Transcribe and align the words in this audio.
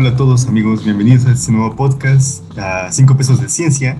Hola 0.00 0.12
a 0.12 0.16
todos 0.16 0.46
amigos, 0.46 0.82
bienvenidos 0.82 1.26
a 1.26 1.32
este 1.32 1.52
nuevo 1.52 1.76
podcast, 1.76 2.42
a 2.58 2.90
5 2.90 3.18
pesos 3.18 3.38
de 3.38 3.50
ciencia, 3.50 3.98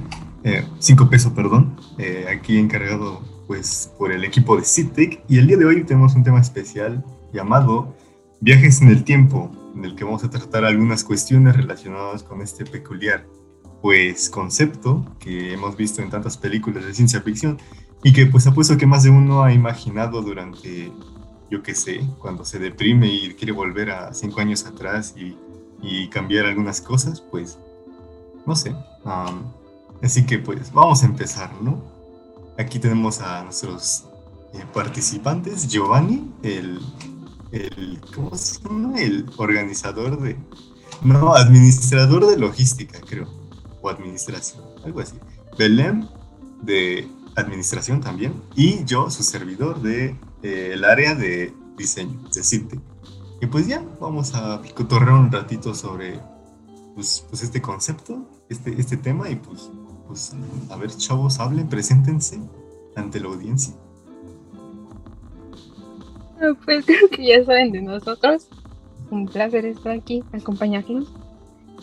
5 0.78 1.04
eh, 1.04 1.06
pesos, 1.10 1.30
perdón, 1.34 1.76
eh, 1.98 2.24
aquí 2.34 2.56
encargado 2.56 3.20
pues 3.46 3.92
por 3.98 4.10
el 4.10 4.24
equipo 4.24 4.56
de 4.56 4.64
CITEC 4.64 5.22
y 5.28 5.36
el 5.36 5.46
día 5.46 5.58
de 5.58 5.66
hoy 5.66 5.84
tenemos 5.84 6.14
un 6.14 6.24
tema 6.24 6.40
especial 6.40 7.04
llamado 7.34 7.94
Viajes 8.40 8.80
en 8.80 8.88
el 8.88 9.04
tiempo, 9.04 9.50
en 9.76 9.84
el 9.84 9.94
que 9.94 10.04
vamos 10.04 10.24
a 10.24 10.30
tratar 10.30 10.64
algunas 10.64 11.04
cuestiones 11.04 11.54
relacionadas 11.54 12.22
con 12.22 12.40
este 12.40 12.64
peculiar 12.64 13.26
pues 13.82 14.30
concepto 14.30 15.04
que 15.18 15.52
hemos 15.52 15.76
visto 15.76 16.00
en 16.00 16.08
tantas 16.08 16.38
películas 16.38 16.86
de 16.86 16.94
ciencia 16.94 17.20
ficción 17.20 17.58
y 18.02 18.14
que 18.14 18.24
pues 18.24 18.46
apuesto 18.46 18.78
que 18.78 18.86
más 18.86 19.02
de 19.02 19.10
uno 19.10 19.42
ha 19.42 19.52
imaginado 19.52 20.22
durante, 20.22 20.90
yo 21.50 21.62
qué 21.62 21.74
sé, 21.74 22.00
cuando 22.18 22.46
se 22.46 22.58
deprime 22.58 23.12
y 23.12 23.34
quiere 23.34 23.52
volver 23.52 23.90
a 23.90 24.14
cinco 24.14 24.40
años 24.40 24.64
atrás 24.64 25.14
y, 25.14 25.36
y 25.82 26.08
cambiar 26.08 26.46
algunas 26.46 26.80
cosas, 26.80 27.20
pues 27.20 27.58
no 28.46 28.56
sé. 28.56 28.74
así 30.02 30.24
que 30.26 30.38
pues 30.38 30.72
vamos 30.72 31.02
a 31.02 31.06
empezar, 31.06 31.50
¿no? 31.62 31.82
Aquí 32.58 32.78
tenemos 32.78 33.20
a 33.20 33.44
nuestros 33.44 34.04
eh, 34.52 34.64
participantes, 34.74 35.68
Giovanni, 35.68 36.30
el, 36.42 36.80
el, 37.52 38.00
¿cómo 38.14 38.36
se 38.36 38.60
llama? 38.62 39.00
El 39.00 39.26
organizador 39.36 40.20
de, 40.20 40.36
no, 41.02 41.34
administrador 41.34 42.26
de 42.26 42.36
logística, 42.36 43.00
creo 43.00 43.40
o 43.82 43.88
administración, 43.88 44.62
algo 44.84 45.00
así. 45.00 45.16
Belém 45.58 46.06
de 46.62 47.08
administración 47.36 48.00
también 48.00 48.34
y 48.54 48.84
yo, 48.84 49.10
su 49.10 49.22
servidor 49.22 49.80
de 49.80 50.16
eh, 50.42 50.70
el 50.74 50.84
área 50.84 51.14
de 51.14 51.54
diseño, 51.76 52.20
de 52.34 52.42
CITE. 52.42 52.78
Y 53.40 53.46
pues 53.46 53.66
ya, 53.66 53.82
vamos 54.00 54.34
a 54.34 54.60
cotorrear 54.74 55.14
un 55.14 55.32
ratito 55.32 55.74
sobre 55.74 56.20
pues, 56.94 57.24
pues, 57.28 57.42
este 57.42 57.62
concepto, 57.62 58.28
este, 58.48 58.78
este 58.78 58.96
tema 58.96 59.30
y 59.30 59.36
pues, 59.36 59.70
pues 60.06 60.34
a 60.70 60.76
ver 60.76 60.90
chavos, 60.90 61.40
hablen, 61.40 61.68
preséntense 61.68 62.40
ante 62.96 63.20
la 63.20 63.28
audiencia. 63.28 63.74
Pues 66.64 66.84
creo 66.86 67.08
que 67.10 67.26
ya 67.26 67.44
saben 67.44 67.72
de 67.72 67.82
nosotros. 67.82 68.48
Un 69.10 69.26
placer 69.26 69.64
estar 69.64 69.92
aquí, 69.92 70.22
acompañarnos 70.32 71.12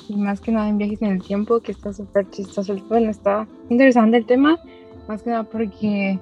y 0.08 0.16
más 0.16 0.40
que 0.40 0.52
nada 0.52 0.70
en 0.70 0.78
viajes 0.78 1.02
en 1.02 1.12
el 1.12 1.22
tiempo, 1.22 1.60
que 1.60 1.72
está 1.72 1.94
súper 1.94 2.30
chistoso. 2.30 2.76
Bueno, 2.88 3.10
está 3.10 3.48
interesante 3.70 4.18
el 4.18 4.26
tema, 4.26 4.58
más 5.08 5.24
que 5.24 5.32
nada 5.32 5.44
porque, 5.44 6.20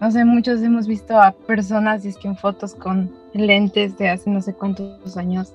no 0.00 0.10
sé, 0.10 0.24
muchos 0.24 0.62
hemos 0.62 0.86
visto 0.86 1.20
a 1.20 1.32
personas, 1.32 2.04
es 2.04 2.16
que 2.16 2.28
en 2.28 2.36
fotos 2.36 2.74
con 2.74 3.12
lentes 3.32 3.96
de 3.98 4.08
hace 4.08 4.30
no 4.30 4.40
sé 4.40 4.54
cuántos 4.54 5.16
años, 5.16 5.52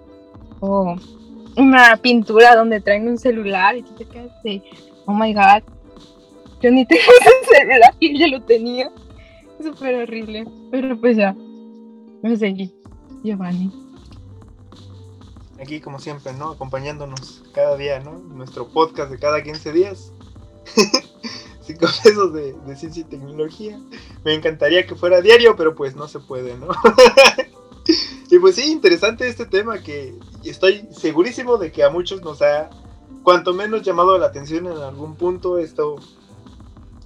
o 0.60 0.96
una 1.58 1.98
pintura 1.98 2.56
donde 2.56 2.82
traen 2.82 3.08
un 3.08 3.18
celular 3.18 3.76
y 3.76 3.84
tú 3.84 3.94
te 3.96 4.06
quedas 4.06 4.44
de, 4.44 4.62
oh 5.06 5.14
my 5.14 5.34
god, 5.34 5.64
yo 6.62 6.72
ni 6.72 6.86
tengo 6.86 7.02
ese 7.22 7.58
celular 7.58 7.94
y 8.00 8.16
ella 8.16 8.28
lo 8.28 8.42
tenía. 8.44 8.92
Es 9.60 9.66
súper 9.66 9.96
horrible, 9.96 10.46
pero 10.70 11.00
pues 11.00 11.18
ya, 11.18 11.36
me 12.22 12.36
seguí, 12.36 12.74
Giovanni 13.24 13.72
aquí 15.60 15.80
como 15.80 16.00
siempre, 16.00 16.34
¿no? 16.34 16.52
Acompañándonos 16.52 17.44
cada 17.54 17.76
día, 17.76 18.00
¿no? 18.00 18.20
Nuestro 18.20 18.68
podcast 18.68 19.12
de 19.12 19.20
cada 19.20 19.42
15 19.44 19.72
días. 19.72 20.12
Cinco 21.68 21.88
pesos 22.04 22.34
de, 22.34 22.54
de, 22.54 22.76
ciencia 22.76 23.02
y 23.02 23.06
tecnología. 23.06 23.80
Me 24.24 24.34
encantaría 24.34 24.86
que 24.86 24.96
fuera 24.96 25.22
diario, 25.22 25.56
pero 25.56 25.76
pues 25.76 25.96
no 25.96 26.08
se 26.08 26.20
puede, 26.20 26.58
¿no? 26.58 26.68
y 28.32 28.40
pues 28.40 28.56
sí, 28.56 28.72
interesante 28.72 29.28
este 29.28 29.46
tema 29.46 29.82
que 29.82 30.14
estoy 30.44 30.88
segurísimo 30.92 31.58
de 31.58 31.72
que 31.72 31.84
a 31.84 31.90
muchos 31.90 32.22
nos 32.22 32.42
ha, 32.42 32.70
cuanto 33.24 33.54
menos 33.54 33.82
llamado 33.82 34.18
la 34.18 34.28
atención 34.28 34.68
en 34.68 34.78
algún 34.78 35.16
punto 35.16 35.58
esto 35.58 35.96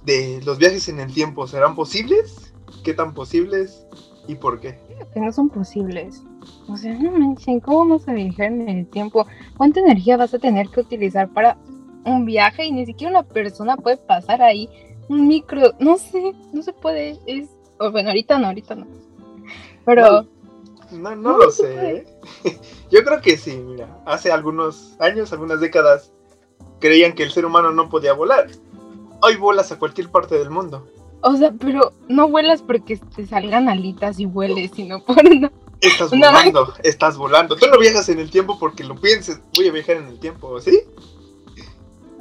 de 0.04 0.40
los 0.44 0.58
viajes 0.58 0.88
en 0.88 1.00
el 1.00 1.12
tiempo. 1.12 1.46
¿Serán 1.46 1.74
posibles? 1.74 2.52
¿Qué 2.84 2.94
tan 2.94 3.14
posibles? 3.14 3.86
¿Y 4.28 4.34
por 4.34 4.60
qué? 4.60 4.78
Que 5.12 5.20
no 5.20 5.32
son 5.32 5.48
posibles. 5.48 6.22
O 6.68 6.76
sea, 6.76 6.94
no 6.98 7.10
manchen, 7.12 7.60
¿cómo 7.60 7.78
vamos 7.78 8.08
a 8.08 8.12
viajar 8.12 8.46
en 8.46 8.68
el 8.68 8.86
tiempo? 8.86 9.26
¿Cuánta 9.56 9.80
energía 9.80 10.16
vas 10.16 10.32
a 10.34 10.38
tener 10.38 10.68
que 10.68 10.80
utilizar 10.80 11.28
para 11.30 11.56
un 12.04 12.24
viaje? 12.24 12.64
Y 12.64 12.72
ni 12.72 12.86
siquiera 12.86 13.10
una 13.10 13.22
persona 13.22 13.76
puede 13.76 13.96
pasar 13.96 14.42
ahí. 14.42 14.68
Un 15.08 15.26
micro, 15.26 15.72
no 15.78 15.98
sé, 15.98 16.34
no 16.52 16.62
se 16.62 16.72
puede. 16.72 17.18
Es, 17.26 17.48
bueno, 17.78 18.10
ahorita 18.10 18.38
no, 18.38 18.48
ahorita 18.48 18.74
no. 18.74 18.86
Pero. 19.84 20.26
No, 20.92 21.14
no, 21.16 21.38
lo 21.38 21.50
sé. 21.50 21.90
¿eh? 21.90 22.06
Yo 22.90 23.04
creo 23.04 23.20
que 23.20 23.36
sí, 23.36 23.56
mira. 23.56 24.02
Hace 24.06 24.32
algunos 24.32 24.96
años, 24.98 25.32
algunas 25.32 25.60
décadas, 25.60 26.12
creían 26.80 27.12
que 27.12 27.22
el 27.22 27.30
ser 27.30 27.44
humano 27.44 27.72
no 27.72 27.88
podía 27.88 28.12
volar. 28.12 28.48
Hoy 29.22 29.36
volas 29.36 29.70
a 29.70 29.78
cualquier 29.78 30.10
parte 30.10 30.38
del 30.38 30.50
mundo. 30.50 30.88
O 31.22 31.36
sea, 31.36 31.52
pero 31.52 31.92
no 32.08 32.28
vuelas 32.28 32.62
porque 32.62 32.96
te 32.96 33.26
salgan 33.26 33.68
alitas 33.68 34.18
y 34.18 34.26
vueles, 34.26 34.70
sino 34.74 35.04
por 35.04 35.24
una 35.26 35.52
Estás 35.80 36.10
volando, 36.10 36.74
estás 36.82 37.16
volando. 37.16 37.56
Tú 37.56 37.66
no 37.66 37.78
viajas 37.78 38.08
en 38.08 38.20
el 38.20 38.30
tiempo 38.30 38.58
porque 38.58 38.84
lo 38.84 38.96
pienses. 38.96 39.40
Voy 39.56 39.68
a 39.68 39.72
viajar 39.72 39.96
en 39.96 40.08
el 40.08 40.18
tiempo, 40.18 40.60
¿sí? 40.60 40.82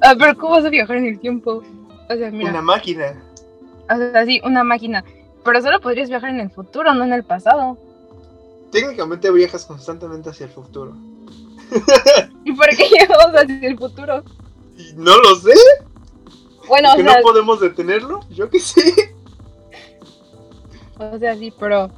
Ah, 0.01 0.15
pero 0.17 0.37
¿cómo 0.37 0.55
vas 0.55 0.65
a 0.65 0.69
viajar 0.69 0.97
en 0.97 1.07
el 1.07 1.19
tiempo? 1.19 1.63
O 2.09 2.15
sea, 2.15 2.31
mira. 2.31 2.51
Una 2.51 2.61
máquina. 2.61 3.21
O 3.89 3.97
sea, 3.97 4.25
sí, 4.25 4.41
una 4.43 4.63
máquina. 4.63 5.03
Pero 5.43 5.61
solo 5.61 5.79
podrías 5.79 6.09
viajar 6.09 6.29
en 6.29 6.39
el 6.39 6.49
futuro, 6.49 6.93
no 6.93 7.03
en 7.03 7.13
el 7.13 7.23
pasado. 7.23 7.77
Técnicamente 8.71 9.31
viajas 9.31 9.65
constantemente 9.65 10.29
hacia 10.29 10.45
el 10.45 10.51
futuro. 10.51 10.95
¿Y 12.45 12.53
por 12.53 12.67
qué 12.69 12.89
llegamos 12.89 13.35
hacia 13.35 13.67
el 13.67 13.77
futuro? 13.77 14.23
No 14.95 15.17
lo 15.17 15.35
sé. 15.35 15.53
Bueno, 16.67 16.89
o 16.93 16.95
sea, 16.95 17.15
no 17.17 17.21
podemos 17.21 17.59
detenerlo, 17.59 18.19
yo 18.29 18.49
que 18.49 18.59
sé. 18.59 19.15
O 21.01 21.17
sea, 21.17 21.33
sí, 21.37 21.53
pero 21.57 21.89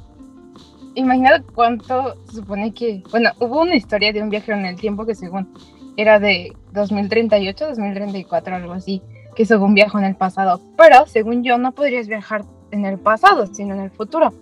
imagínate 0.94 1.44
cuánto 1.52 2.14
se 2.26 2.36
supone 2.36 2.72
que, 2.72 3.02
bueno, 3.10 3.30
hubo 3.40 3.62
una 3.62 3.74
historia 3.74 4.12
de 4.12 4.22
un 4.22 4.30
viajero 4.30 4.56
en 4.56 4.66
el 4.66 4.76
tiempo 4.76 5.04
que 5.04 5.16
según 5.16 5.52
era 5.96 6.18
de 6.18 6.56
2038, 6.72 7.68
2034, 7.68 8.56
algo 8.56 8.72
así, 8.72 9.02
que 9.34 9.46
según 9.46 9.74
viajó 9.74 9.98
en 9.98 10.04
el 10.04 10.16
pasado, 10.16 10.60
pero 10.76 11.06
según 11.06 11.42
yo 11.42 11.58
no 11.58 11.72
podrías 11.72 12.08
viajar 12.08 12.44
en 12.70 12.84
el 12.84 12.98
pasado, 12.98 13.46
sino 13.46 13.74
en 13.74 13.80
el 13.80 13.90
futuro, 13.90 14.32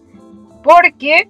porque 0.62 1.28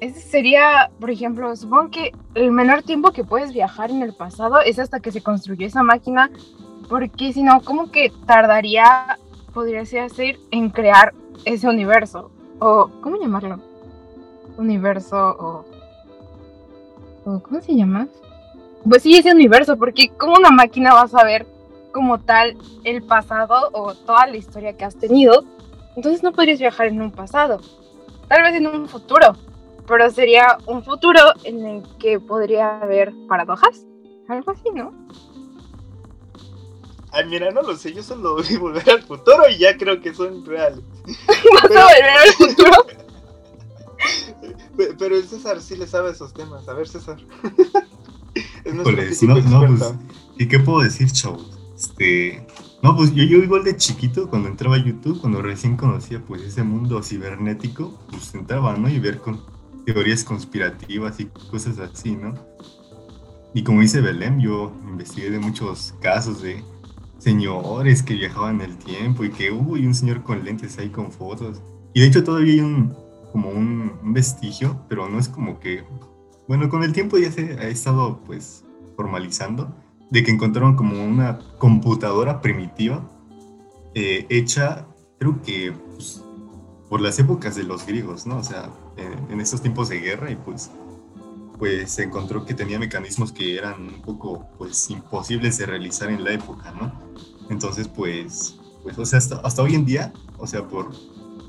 ese 0.00 0.20
sería, 0.20 0.90
por 0.98 1.10
ejemplo, 1.10 1.54
supongo 1.54 1.90
que 1.90 2.12
el 2.34 2.50
menor 2.50 2.82
tiempo 2.82 3.12
que 3.12 3.24
puedes 3.24 3.52
viajar 3.52 3.90
en 3.90 4.02
el 4.02 4.14
pasado 4.14 4.60
es 4.60 4.78
hasta 4.78 5.00
que 5.00 5.12
se 5.12 5.22
construyó 5.22 5.66
esa 5.66 5.82
máquina, 5.82 6.30
porque 6.88 7.32
si 7.32 7.42
no, 7.42 7.60
¿cómo 7.62 7.90
que 7.90 8.12
tardaría, 8.26 9.18
podría 9.54 9.84
ser, 9.84 10.36
en 10.50 10.70
crear 10.70 11.14
ese 11.44 11.68
universo? 11.68 12.30
O, 12.58 12.90
¿cómo 13.00 13.16
llamarlo? 13.16 13.60
universo 14.56 15.64
o, 17.24 17.40
¿cómo 17.40 17.60
se 17.60 17.74
llama? 17.74 18.08
Pues 18.88 19.02
sí, 19.02 19.16
ese 19.16 19.32
universo, 19.32 19.76
porque 19.76 20.08
como 20.10 20.34
una 20.34 20.50
máquina 20.50 20.94
va 20.94 21.02
a 21.02 21.08
saber 21.08 21.46
como 21.92 22.18
tal 22.20 22.56
el 22.84 23.02
pasado 23.02 23.70
o 23.72 23.94
toda 23.94 24.26
la 24.26 24.36
historia 24.36 24.76
que 24.76 24.84
has 24.84 24.96
tenido, 24.96 25.44
entonces 25.96 26.22
no 26.22 26.32
podrías 26.32 26.58
viajar 26.58 26.86
en 26.88 27.00
un 27.00 27.12
pasado, 27.12 27.60
tal 28.28 28.42
vez 28.42 28.54
en 28.54 28.66
un 28.66 28.88
futuro, 28.88 29.36
pero 29.86 30.10
sería 30.10 30.58
un 30.66 30.82
futuro 30.82 31.20
en 31.44 31.64
el 31.66 31.82
que 31.98 32.18
podría 32.18 32.80
haber 32.80 33.12
paradojas, 33.28 33.84
algo 34.28 34.50
así, 34.50 34.70
¿no? 34.74 34.92
Ay, 37.12 37.26
mira, 37.26 37.50
no 37.50 37.60
lo 37.60 37.76
sé, 37.76 37.92
yo 37.92 38.02
solo 38.02 38.36
vi 38.48 38.56
volver 38.56 38.88
al 38.88 39.02
futuro 39.02 39.48
y 39.48 39.58
ya 39.58 39.76
creo 39.76 40.00
que 40.00 40.14
son 40.14 40.44
reales. 40.44 40.80
¿Vas 41.06 41.64
a 41.64 41.84
volver 41.84 42.04
al 42.04 42.32
futuro? 42.32 42.86
Pero 44.98 45.16
el 45.16 45.28
César 45.28 45.60
sí 45.60 45.76
le 45.76 45.86
sabe 45.86 46.10
esos 46.10 46.32
temas. 46.32 46.66
A 46.66 46.72
ver, 46.72 46.88
César. 46.88 47.18
Es 48.64 49.22
no, 49.22 49.40
no, 49.40 49.66
pues, 49.66 49.94
¿y 50.38 50.46
qué 50.46 50.58
puedo 50.58 50.82
decir, 50.82 51.10
chavos? 51.10 51.58
Este, 51.76 52.46
no, 52.82 52.96
pues 52.96 53.14
yo, 53.14 53.24
yo 53.24 53.38
igual 53.38 53.64
de 53.64 53.76
chiquito, 53.76 54.28
cuando 54.28 54.48
entraba 54.48 54.76
a 54.76 54.84
YouTube, 54.84 55.20
cuando 55.20 55.42
recién 55.42 55.76
conocía 55.76 56.20
pues 56.20 56.42
ese 56.42 56.62
mundo 56.62 57.02
cibernético, 57.02 57.98
pues 58.10 58.34
entraba, 58.34 58.76
¿no? 58.76 58.88
Y 58.88 58.98
ver 58.98 59.18
con 59.18 59.40
teorías 59.84 60.24
conspirativas 60.24 61.18
y 61.20 61.26
cosas 61.50 61.78
así, 61.78 62.16
¿no? 62.16 62.34
Y 63.54 63.62
como 63.62 63.82
dice 63.82 64.00
Belém, 64.00 64.40
yo 64.40 64.72
investigué 64.88 65.30
de 65.30 65.38
muchos 65.38 65.94
casos 66.00 66.42
de 66.42 66.62
señores 67.18 68.02
que 68.02 68.14
viajaban 68.14 68.60
en 68.60 68.70
el 68.70 68.78
tiempo 68.78 69.24
y 69.24 69.30
que 69.30 69.52
hubo 69.52 69.76
y 69.76 69.86
un 69.86 69.94
señor 69.94 70.22
con 70.22 70.44
lentes 70.44 70.78
ahí 70.78 70.88
con 70.88 71.12
fotos. 71.12 71.60
Y 71.94 72.00
de 72.00 72.06
hecho 72.06 72.24
todavía 72.24 72.54
hay 72.54 72.60
un, 72.60 72.94
como 73.30 73.50
un, 73.50 74.12
vestigio, 74.12 74.84
pero 74.88 75.08
no 75.08 75.18
es 75.18 75.28
como 75.28 75.60
que, 75.60 75.84
bueno, 76.48 76.68
con 76.68 76.82
el 76.82 76.92
tiempo 76.92 77.18
ya 77.18 77.30
se 77.30 77.58
ha 77.58 77.68
estado 77.68 78.20
pues 78.24 78.64
formalizando 78.96 79.74
de 80.10 80.22
que 80.22 80.30
encontraron 80.30 80.76
como 80.76 81.02
una 81.02 81.38
computadora 81.58 82.40
primitiva 82.40 83.08
eh, 83.94 84.26
hecha, 84.28 84.86
creo 85.18 85.40
que 85.42 85.72
pues, 85.94 86.22
por 86.88 87.00
las 87.00 87.18
épocas 87.18 87.56
de 87.56 87.62
los 87.62 87.86
griegos, 87.86 88.26
¿no? 88.26 88.38
O 88.38 88.44
sea, 88.44 88.70
en, 88.96 89.40
estos 89.40 89.62
tiempos 89.62 89.88
de 89.88 90.00
guerra 90.00 90.30
y 90.30 90.36
pues, 90.36 90.70
pues 91.58 91.92
se 91.92 92.04
encontró 92.04 92.44
que 92.44 92.54
tenía 92.54 92.78
mecanismos 92.78 93.32
que 93.32 93.56
eran 93.56 93.88
un 93.88 94.02
poco 94.02 94.46
pues 94.58 94.90
imposibles 94.90 95.58
de 95.58 95.66
realizar 95.66 96.10
en 96.10 96.24
la 96.24 96.32
época, 96.32 96.72
¿no? 96.72 96.92
Entonces 97.48 97.88
pues, 97.88 98.58
pues 98.82 98.98
o 98.98 99.06
sea, 99.06 99.18
hasta, 99.18 99.36
hasta 99.36 99.62
hoy 99.62 99.74
en 99.74 99.84
día, 99.84 100.12
o 100.38 100.46
sea, 100.46 100.66
por, 100.68 100.90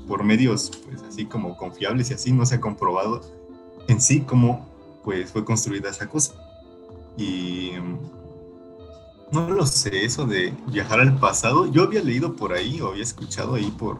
por 0.06 0.24
medios 0.24 0.70
pues 0.86 1.02
así 1.02 1.26
como 1.26 1.56
confiables 1.56 2.10
y 2.10 2.14
así, 2.14 2.32
no 2.32 2.46
se 2.46 2.56
ha 2.56 2.60
comprobado 2.60 3.20
en 3.88 4.00
sí 4.00 4.20
cómo 4.20 4.73
pues 5.04 5.30
fue 5.30 5.44
construida 5.44 5.90
esa 5.90 6.08
cosa. 6.08 6.34
Y 7.16 7.72
no 9.30 9.50
lo 9.50 9.66
sé, 9.66 10.04
eso 10.04 10.26
de 10.26 10.54
viajar 10.68 11.00
al 11.00 11.18
pasado, 11.18 11.70
yo 11.70 11.82
había 11.82 12.02
leído 12.02 12.34
por 12.34 12.52
ahí 12.52 12.80
o 12.80 12.88
había 12.88 13.02
escuchado 13.02 13.54
ahí 13.54 13.70
por, 13.78 13.98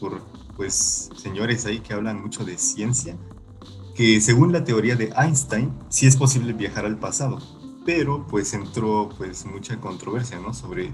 por 0.00 0.22
pues 0.56 1.10
señores 1.16 1.66
ahí 1.66 1.80
que 1.80 1.94
hablan 1.94 2.20
mucho 2.20 2.44
de 2.44 2.58
ciencia, 2.58 3.16
que 3.94 4.20
según 4.20 4.52
la 4.52 4.64
teoría 4.64 4.96
de 4.96 5.12
Einstein, 5.16 5.72
sí 5.88 6.06
es 6.06 6.16
posible 6.16 6.52
viajar 6.52 6.84
al 6.84 6.98
pasado, 6.98 7.38
pero 7.84 8.26
pues 8.26 8.52
entró 8.54 9.08
pues 9.16 9.44
mucha 9.46 9.80
controversia, 9.80 10.38
¿no? 10.38 10.54
Sobre, 10.54 10.92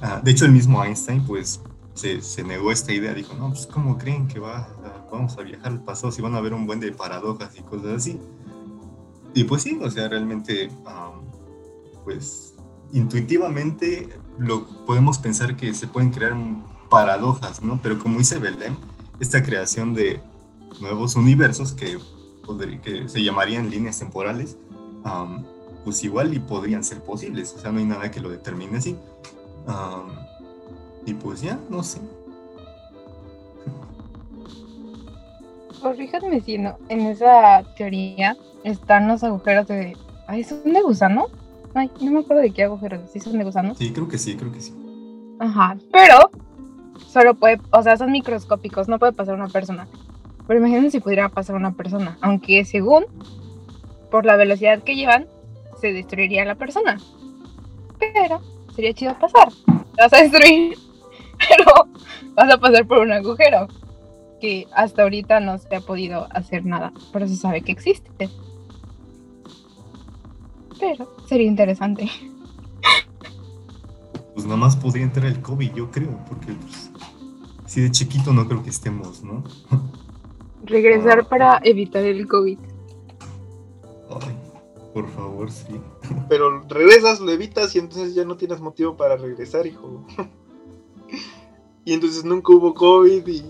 ah, 0.00 0.20
de 0.22 0.30
hecho 0.30 0.44
el 0.44 0.52
mismo 0.52 0.82
Einstein 0.82 1.24
pues 1.26 1.60
se, 1.94 2.22
se, 2.22 2.42
negó 2.42 2.72
esta 2.72 2.92
idea, 2.92 3.12
dijo, 3.12 3.34
no, 3.34 3.50
pues 3.50 3.66
¿cómo 3.66 3.98
creen 3.98 4.28
que 4.28 4.40
va, 4.40 4.68
vamos 5.10 5.36
a 5.36 5.42
viajar 5.42 5.72
al 5.72 5.84
pasado 5.84 6.10
si 6.10 6.22
van 6.22 6.34
a 6.34 6.38
haber 6.38 6.54
un 6.54 6.66
buen 6.66 6.80
de 6.80 6.92
paradojas 6.92 7.58
y 7.58 7.62
cosas 7.62 7.96
así? 7.96 8.18
Y 9.34 9.44
pues 9.44 9.62
sí, 9.62 9.78
o 9.82 9.90
sea, 9.90 10.08
realmente, 10.08 10.70
pues 12.04 12.54
intuitivamente 12.92 14.08
lo 14.38 14.66
podemos 14.84 15.18
pensar 15.18 15.56
que 15.56 15.72
se 15.74 15.86
pueden 15.86 16.10
crear 16.10 16.34
paradojas, 16.90 17.62
¿no? 17.62 17.80
Pero 17.82 17.98
como 17.98 18.18
dice 18.18 18.38
Belén, 18.38 18.76
esta 19.20 19.42
creación 19.42 19.94
de 19.94 20.20
nuevos 20.80 21.16
universos 21.16 21.72
que, 21.72 21.98
que 22.82 23.08
se 23.08 23.22
llamarían 23.22 23.70
líneas 23.70 23.98
temporales, 23.98 24.56
pues 25.84 26.04
igual 26.04 26.34
y 26.34 26.38
podrían 26.38 26.84
ser 26.84 27.02
posibles, 27.02 27.54
o 27.56 27.58
sea, 27.58 27.72
no 27.72 27.78
hay 27.78 27.86
nada 27.86 28.10
que 28.10 28.20
lo 28.20 28.28
determine 28.28 28.78
así. 28.78 28.96
y 31.06 31.14
pues 31.14 31.40
ya, 31.40 31.58
no 31.70 31.82
sé. 31.82 32.00
Corríjanme 35.80 36.40
si 36.42 36.58
no, 36.58 36.76
en 36.88 37.00
esa 37.00 37.64
teoría 37.76 38.36
están 38.64 39.08
los 39.08 39.22
agujeros 39.24 39.66
de... 39.68 39.96
Ay, 40.26 40.44
¿son 40.44 40.72
de 40.72 40.80
gusano? 40.82 41.26
Ay, 41.74 41.90
no 42.00 42.12
me 42.12 42.20
acuerdo 42.20 42.42
de 42.42 42.52
qué 42.52 42.64
agujeros, 42.64 43.10
¿sí 43.10 43.20
son 43.20 43.38
de 43.38 43.44
gusano? 43.44 43.74
Sí, 43.74 43.92
creo 43.92 44.08
que 44.08 44.18
sí, 44.18 44.36
creo 44.36 44.52
que 44.52 44.60
sí. 44.60 44.74
Ajá, 45.38 45.76
pero 45.90 46.30
solo 47.08 47.34
puede, 47.34 47.60
o 47.70 47.82
sea, 47.82 47.96
son 47.96 48.12
microscópicos, 48.12 48.88
no 48.88 48.98
puede 48.98 49.12
pasar 49.12 49.34
una 49.34 49.48
persona. 49.48 49.88
Pero 50.46 50.60
imagínense 50.60 50.90
si 50.90 51.00
pudiera 51.00 51.28
pasar 51.28 51.56
una 51.56 51.72
persona, 51.72 52.18
aunque 52.20 52.64
según, 52.64 53.06
por 54.10 54.24
la 54.26 54.36
velocidad 54.36 54.82
que 54.82 54.96
llevan, 54.96 55.26
se 55.80 55.92
destruiría 55.92 56.44
la 56.44 56.56
persona. 56.56 56.98
Pero 57.98 58.40
sería 58.74 58.92
chido 58.92 59.18
pasar. 59.18 59.48
Te 59.96 60.02
vas 60.02 60.12
a 60.12 60.22
destruir, 60.22 60.76
pero 61.48 61.88
vas 62.34 62.52
a 62.52 62.58
pasar 62.58 62.86
por 62.86 62.98
un 62.98 63.12
agujero 63.12 63.68
que 64.40 64.66
hasta 64.74 65.02
ahorita 65.02 65.40
no 65.40 65.56
se 65.58 65.74
ha 65.76 65.80
podido 65.80 66.26
hacer 66.30 66.66
nada, 66.66 66.92
pero 67.12 67.28
se 67.28 67.36
sabe 67.36 67.62
que 67.62 67.72
existe. 67.72 68.28
Pero 70.82 71.06
sería 71.28 71.46
interesante. 71.46 72.10
Pues 74.34 74.44
nada 74.46 74.56
más 74.56 74.74
podría 74.74 75.04
entrar 75.04 75.26
el 75.26 75.40
COVID, 75.40 75.74
yo 75.74 75.92
creo, 75.92 76.18
porque 76.28 76.54
pues, 76.54 76.90
si 77.66 77.82
de 77.82 77.92
chiquito 77.92 78.32
no 78.32 78.48
creo 78.48 78.64
que 78.64 78.70
estemos, 78.70 79.22
¿no? 79.22 79.44
Regresar 80.64 81.20
ah. 81.20 81.28
para 81.28 81.60
evitar 81.62 82.02
el 82.02 82.26
COVID. 82.26 82.58
Ay, 84.10 84.36
por 84.92 85.08
favor, 85.10 85.52
sí. 85.52 85.80
Pero 86.28 86.62
regresas, 86.62 87.20
lo 87.20 87.30
evitas 87.30 87.76
y 87.76 87.78
entonces 87.78 88.16
ya 88.16 88.24
no 88.24 88.36
tienes 88.36 88.60
motivo 88.60 88.96
para 88.96 89.16
regresar, 89.16 89.66
hijo. 89.66 90.04
Y 91.84 91.94
entonces 91.94 92.24
nunca 92.24 92.52
hubo 92.52 92.74
COVID 92.74 93.26
y... 93.26 93.44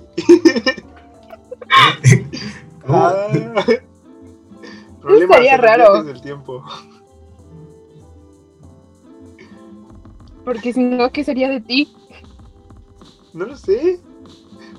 ah, 2.88 3.28
problemas 5.02 5.36
sería 5.36 5.58
raro. 5.58 6.02
del 6.02 6.22
tiempo. 6.22 6.64
Porque 10.44 10.72
si 10.72 10.82
no, 10.82 11.10
¿qué 11.12 11.24
sería 11.24 11.48
de 11.48 11.60
ti? 11.60 11.94
No 13.32 13.46
lo 13.46 13.56
sé. 13.56 14.00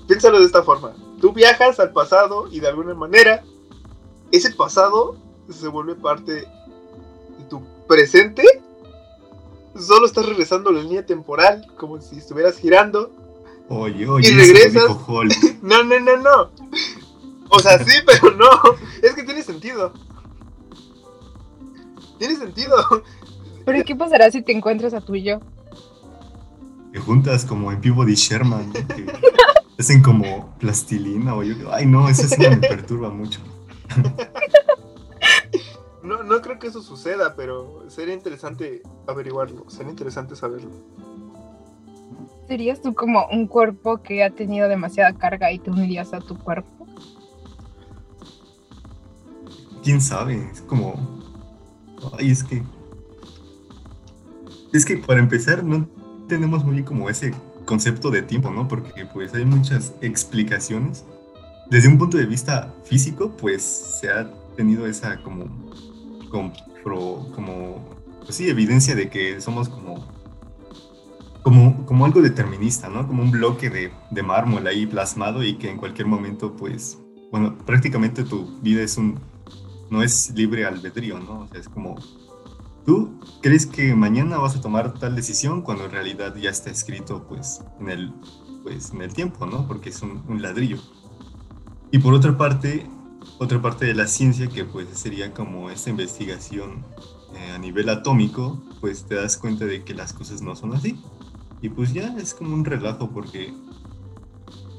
Piénsalo 0.07 0.39
de 0.39 0.45
esta 0.45 0.63
forma. 0.63 0.93
Tú 1.19 1.31
viajas 1.31 1.79
al 1.79 1.91
pasado 1.91 2.47
y 2.51 2.59
de 2.59 2.67
alguna 2.67 2.93
manera 2.93 3.43
ese 4.31 4.51
pasado 4.51 5.15
se 5.49 5.67
vuelve 5.67 5.95
parte 5.95 6.33
de 6.33 6.45
tu 7.49 7.61
presente. 7.87 8.43
Solo 9.79 10.05
estás 10.05 10.25
regresando 10.25 10.69
a 10.69 10.73
la 10.73 10.81
línea 10.81 11.05
temporal 11.05 11.65
como 11.77 12.01
si 12.01 12.17
estuvieras 12.17 12.57
girando. 12.57 13.11
Oye, 13.69 14.07
oye, 14.07 14.29
y 14.29 14.33
regresas. 14.33 14.83
no, 15.61 15.83
no, 15.83 15.99
no, 15.99 16.17
no. 16.17 16.49
O 17.49 17.59
sea, 17.59 17.77
sí, 17.83 17.99
pero 18.05 18.35
no. 18.35 18.49
Es 19.01 19.13
que 19.13 19.23
tiene 19.23 19.43
sentido. 19.43 19.93
Tiene 22.17 22.35
sentido. 22.35 22.75
Pero 23.65 23.83
qué 23.85 23.95
pasará 23.95 24.29
si 24.31 24.41
te 24.41 24.51
encuentras 24.51 24.93
a 24.93 25.01
tu 25.01 25.15
y 25.15 25.23
yo? 25.23 25.39
Juntas 27.05 27.45
como 27.45 27.71
en 27.71 27.81
Peabody 27.81 28.15
Sherman, 28.15 28.71
que 28.71 29.05
hacen 29.79 30.01
como 30.01 30.55
plastilina 30.59 31.35
o 31.35 31.43
yo. 31.43 31.73
Ay, 31.73 31.85
no, 31.85 32.07
esa 32.09 32.27
sí 32.27 32.41
me 32.41 32.57
perturba 32.57 33.09
mucho. 33.09 33.39
No, 36.03 36.21
no 36.21 36.41
creo 36.41 36.59
que 36.59 36.67
eso 36.67 36.81
suceda, 36.81 37.33
pero 37.33 37.85
sería 37.87 38.13
interesante 38.13 38.83
averiguarlo, 39.07 39.69
sería 39.69 39.89
interesante 39.89 40.35
saberlo. 40.35 40.69
¿Serías 42.45 42.81
tú 42.81 42.93
como 42.93 43.25
un 43.31 43.47
cuerpo 43.47 44.03
que 44.03 44.21
ha 44.21 44.29
tenido 44.29 44.67
demasiada 44.67 45.13
carga 45.13 45.49
y 45.53 45.59
te 45.59 45.71
unirías 45.71 46.13
a 46.13 46.19
tu 46.19 46.37
cuerpo? 46.37 46.85
¿Quién 49.81 50.01
sabe? 50.01 50.45
Es 50.51 50.61
como... 50.61 50.93
Ay, 52.19 52.31
es 52.31 52.43
que 52.43 52.61
es 54.73 54.85
que 54.85 54.97
para 54.97 55.19
empezar 55.19 55.63
no 55.63 55.87
tenemos 56.33 56.65
muy 56.65 56.81
como 56.81 57.11
ese 57.11 57.31
concepto 57.65 58.09
de 58.09 58.23
tiempo, 58.23 58.49
¿no? 58.49 58.67
Porque 58.67 59.05
pues 59.05 59.35
hay 59.35 59.45
muchas 59.45 59.93
explicaciones. 60.01 61.05
Desde 61.69 61.87
un 61.89 61.99
punto 61.99 62.17
de 62.17 62.25
vista 62.25 62.73
físico, 62.85 63.31
pues 63.37 63.61
se 63.61 64.09
ha 64.09 64.31
tenido 64.55 64.87
esa 64.87 65.21
como, 65.21 65.45
como, 66.31 67.95
pues 68.25 68.35
sí, 68.35 68.49
evidencia 68.49 68.95
de 68.95 69.09
que 69.09 69.39
somos 69.41 69.69
como, 69.69 70.07
como, 71.43 71.85
como 71.85 72.05
algo 72.05 72.23
determinista, 72.23 72.89
¿no? 72.89 73.07
Como 73.07 73.21
un 73.21 73.29
bloque 73.29 73.69
de, 73.69 73.91
de 74.09 74.23
mármol 74.23 74.65
ahí 74.65 74.87
plasmado 74.87 75.43
y 75.43 75.57
que 75.59 75.69
en 75.69 75.77
cualquier 75.77 76.07
momento, 76.07 76.55
pues, 76.57 76.97
bueno, 77.31 77.55
prácticamente 77.59 78.23
tu 78.23 78.59
vida 78.61 78.81
es 78.81 78.97
un, 78.97 79.19
no 79.91 80.01
es 80.01 80.31
libre 80.35 80.65
albedrío, 80.65 81.19
¿no? 81.19 81.41
O 81.41 81.47
sea, 81.47 81.59
es 81.59 81.69
como 81.69 81.95
¿Tú 82.85 83.17
crees 83.41 83.65
que 83.65 83.95
mañana 83.95 84.37
vas 84.37 84.57
a 84.57 84.61
tomar 84.61 84.93
tal 84.95 85.15
decisión 85.15 85.61
cuando 85.61 85.85
en 85.85 85.91
realidad 85.91 86.35
ya 86.35 86.49
está 86.49 86.69
escrito 86.69 87.25
pues 87.27 87.61
en 87.79 87.89
el, 87.89 88.13
pues, 88.61 88.91
en 88.91 89.01
el 89.01 89.13
tiempo, 89.13 89.45
¿no? 89.45 89.67
Porque 89.67 89.89
es 89.89 90.01
un, 90.01 90.41
ladrillo. 90.41 90.79
Y 91.91 91.99
por 91.99 92.13
otra 92.13 92.37
parte, 92.37 92.85
otra 93.37 93.61
parte 93.61 93.85
de 93.85 93.93
la 93.93 94.07
ciencia 94.07 94.47
que 94.47 94.65
pues 94.65 94.87
sería 94.93 95.33
como 95.33 95.69
esta 95.69 95.91
investigación 95.91 96.83
eh, 97.35 97.51
a 97.51 97.57
nivel 97.57 97.87
atómico, 97.87 98.61
pues 98.81 99.05
te 99.05 99.15
das 99.15 99.37
cuenta 99.37 99.65
de 99.65 99.85
que 99.85 99.93
las 99.93 100.11
cosas 100.11 100.41
no 100.41 100.55
son 100.55 100.73
así. 100.73 100.99
Y 101.61 101.69
pues 101.69 101.93
ya 101.93 102.13
es 102.17 102.33
como 102.33 102.53
un 102.53 102.65
relajo 102.65 103.11
porque, 103.11 103.53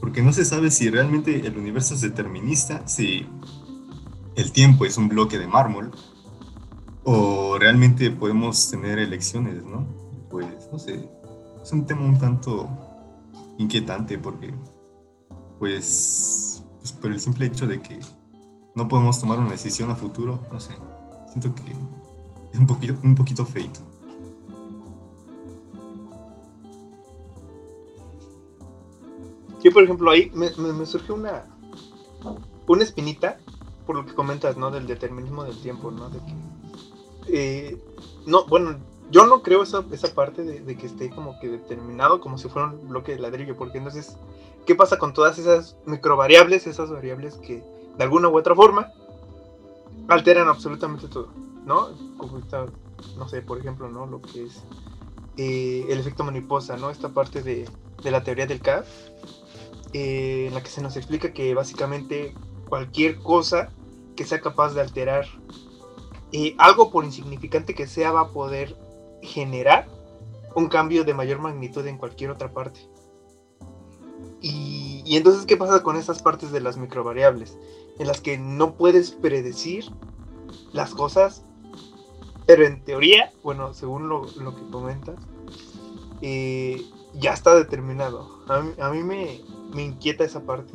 porque 0.01 0.21
no 0.21 0.35
se 0.35 0.45
sabe 0.45 0.71
si 0.71 0.91
realmente 0.91 1.47
el 1.47 1.57
universo 1.57 1.95
es 1.95 2.03
determinista, 2.03 2.87
si 2.87 3.27
el 4.37 4.53
tiempo 4.53 4.85
es 4.85 4.99
un 4.99 5.09
bloque 5.09 5.39
de 5.39 5.47
mármol, 5.47 5.93
o 7.05 7.59
realmente 7.59 8.11
podemos 8.11 8.71
tener 8.71 8.99
elecciones, 8.99 9.63
¿no? 9.65 9.87
Pues, 10.31 10.47
no 10.73 10.79
sé, 10.79 11.09
es 11.63 11.73
un 11.73 11.87
tema 11.87 12.03
un 12.03 12.19
tanto 12.19 12.69
inquietante 13.59 14.19
porque, 14.19 14.53
pues, 15.59 16.65
pues 16.79 16.93
por 16.93 17.13
el 17.13 17.21
simple 17.21 17.47
hecho 17.47 17.67
de 17.67 17.81
que 17.81 18.01
no 18.75 18.89
podemos 18.89 19.21
tomar 19.21 19.39
una 19.39 19.51
decisión 19.51 19.91
a 19.91 19.95
futuro, 19.95 20.41
no 20.51 20.59
sé, 20.59 20.75
siento 21.29 21.55
que 21.55 21.73
es 22.53 22.59
un 22.59 22.67
poquito, 22.67 22.95
un 23.03 23.15
poquito 23.15 23.45
feito. 23.45 23.81
Yo, 29.63 29.73
por 29.73 29.83
ejemplo, 29.83 30.11
ahí 30.11 30.31
me, 30.35 30.51
me, 30.73 30.85
surgió 30.85 31.15
una, 31.15 31.47
una 32.67 32.83
espinita 32.83 33.39
por 33.87 33.97
lo 33.97 34.05
que 34.05 34.15
comentas, 34.15 34.59
¿no? 34.59 34.71
Del 34.71 34.87
determinismo 34.87 35.45
del 35.45 35.59
tiempo, 35.59 35.91
¿no? 35.91 36.11
De 36.11 36.19
que 36.19 36.35
eh, 37.29 37.79
no, 38.27 38.45
bueno, 38.47 38.79
yo 39.11 39.27
no 39.27 39.43
creo 39.43 39.63
esa, 39.63 39.85
esa 39.93 40.15
parte 40.15 40.43
de, 40.43 40.77
que 40.77 40.87
esté 40.87 41.11
como 41.11 41.39
que 41.39 41.49
determinado 41.49 42.21
como 42.21 42.39
si 42.39 42.49
fuera 42.49 42.69
un 42.69 42.89
bloque 42.89 43.13
de 43.13 43.21
ladrillo, 43.21 43.57
porque 43.57 43.79
entonces, 43.79 44.17
¿qué 44.67 44.75
pasa 44.75 44.99
con 44.99 45.13
todas 45.13 45.39
esas 45.39 45.77
microvariables, 45.87 46.67
esas 46.67 46.91
variables 46.91 47.37
que 47.37 47.63
de 47.97 48.05
alguna 48.05 48.29
u 48.29 48.37
otra 48.37 48.55
forma 48.55 48.91
alteran 50.09 50.49
absolutamente 50.49 51.09
todo, 51.09 51.29
¿no? 51.65 51.89
Como 52.17 52.41
no 53.19 53.29
sé, 53.29 53.43
por 53.43 53.59
ejemplo, 53.59 53.89
¿no? 53.89 54.07
Lo 54.07 54.21
que 54.23 54.45
es 54.45 54.63
eh, 55.37 55.87
el 55.89 55.99
efecto 55.99 56.25
mariposa, 56.25 56.77
¿no? 56.77 56.91
Esta 56.91 57.11
parte 57.11 57.43
de, 57.43 57.69
de 58.03 58.11
la 58.11 58.23
teoría 58.25 58.47
del 58.47 58.61
CAF, 58.61 58.87
eh, 59.93 60.47
en 60.49 60.55
la 60.55 60.63
que 60.63 60.71
se 60.71 60.83
nos 60.83 60.97
explica 60.97 61.33
que 61.33 61.55
básicamente 61.55 62.35
cualquier 62.69 63.19
cosa 63.19 63.71
que 64.17 64.25
sea 64.25 64.41
capaz 64.41 64.75
de 64.75 64.81
alterar 64.81 65.27
algo 66.59 66.91
por 66.91 67.05
insignificante 67.05 67.75
que 67.75 67.87
sea 67.87 68.13
va 68.13 68.23
a 68.23 68.29
poder 68.29 68.77
generar 69.23 69.87
un 70.55 70.69
cambio 70.69 71.05
de 71.05 71.15
mayor 71.15 71.39
magnitud 71.39 71.87
en 71.87 71.99
cualquier 71.99 72.31
otra 72.31 72.53
parte. 72.53 72.81
Y, 74.41 75.03
y 75.05 75.17
entonces, 75.17 75.47
¿qué 75.47 75.57
pasa 75.57 75.83
con 75.83 75.97
estas 75.97 76.23
partes 76.23 76.53
de 76.53 76.61
las 76.61 76.77
microvariables? 76.77 77.57
En 77.99 78.07
las 78.07 78.21
que 78.21 78.39
no 78.39 78.75
puedes 78.75 79.13
predecir 79.13 79.85
las 80.73 80.95
cosas, 80.95 81.45
pero 82.47 82.67
en 82.67 82.85
teoría, 82.85 83.33
bueno, 83.43 83.73
según 83.75 84.09
lo, 84.09 84.27
lo 84.39 84.55
que 84.55 84.71
comentas, 84.71 85.17
eh, 86.21 86.83
ya 87.15 87.33
está 87.33 87.55
determinado. 87.55 88.43
A 88.49 88.61
mí, 88.61 88.73
a 88.79 88.91
mí 88.91 89.03
me, 89.03 89.41
me 89.73 89.83
inquieta 89.85 90.25
esa 90.25 90.45
parte. 90.45 90.73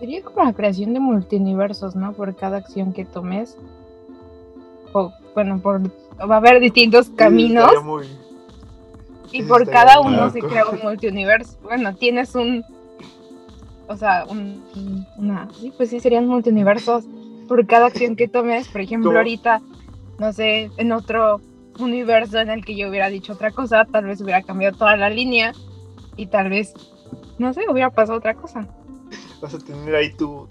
Sería 0.00 0.22
como 0.22 0.42
la 0.44 0.52
creación 0.54 0.94
de 0.94 1.00
multiversos, 1.00 1.94
¿no? 1.94 2.12
Por 2.14 2.34
cada 2.34 2.56
acción 2.56 2.92
que 2.92 3.04
tomes. 3.04 3.56
O, 4.92 5.12
bueno, 5.34 5.60
por, 5.60 5.80
va 6.28 6.34
a 6.34 6.38
haber 6.38 6.58
distintos 6.60 7.10
caminos. 7.10 7.64
Estaría 7.64 7.80
muy- 7.86 8.06
Y 9.32 9.42
por 9.42 9.68
cada 9.70 10.00
uno 10.00 10.30
se 10.30 10.40
crea 10.40 10.66
un 10.66 10.80
multiuniverso. 10.82 11.56
Bueno, 11.62 11.94
tienes 11.94 12.34
un. 12.34 12.64
O 13.86 13.96
sea, 13.96 14.24
un. 14.28 14.62
un- 14.74 15.06
Una. 15.18 15.48
Sí, 15.60 15.72
pues 15.76 15.90
sí, 15.90 16.00
serían 16.00 16.26
multiuniversos. 16.26 17.04
Por 17.46 17.66
cada 17.66 17.86
acción 17.86 18.16
que 18.16 18.26
tomes. 18.26 18.66
Por 18.68 18.80
ejemplo, 18.80 19.10
ahorita, 19.18 19.60
no 20.18 20.32
sé, 20.32 20.70
en 20.78 20.92
otro 20.92 21.40
universo 21.78 22.38
en 22.40 22.50
el 22.50 22.64
que 22.64 22.74
yo 22.76 22.88
hubiera 22.88 23.08
dicho 23.08 23.34
otra 23.34 23.50
cosa, 23.52 23.84
tal 23.84 24.06
vez 24.06 24.20
hubiera 24.20 24.42
cambiado 24.42 24.76
toda 24.76 24.96
la 24.96 25.10
línea. 25.10 25.52
Y 26.16 26.26
tal 26.26 26.48
vez, 26.50 26.74
no 27.38 27.52
sé, 27.54 27.62
hubiera 27.70 27.90
pasado 27.90 28.18
otra 28.18 28.34
cosa. 28.34 28.66
Vas 29.40 29.54
a 29.54 29.58
tener 29.58 29.94
ahí 29.94 30.12
tu, 30.14 30.46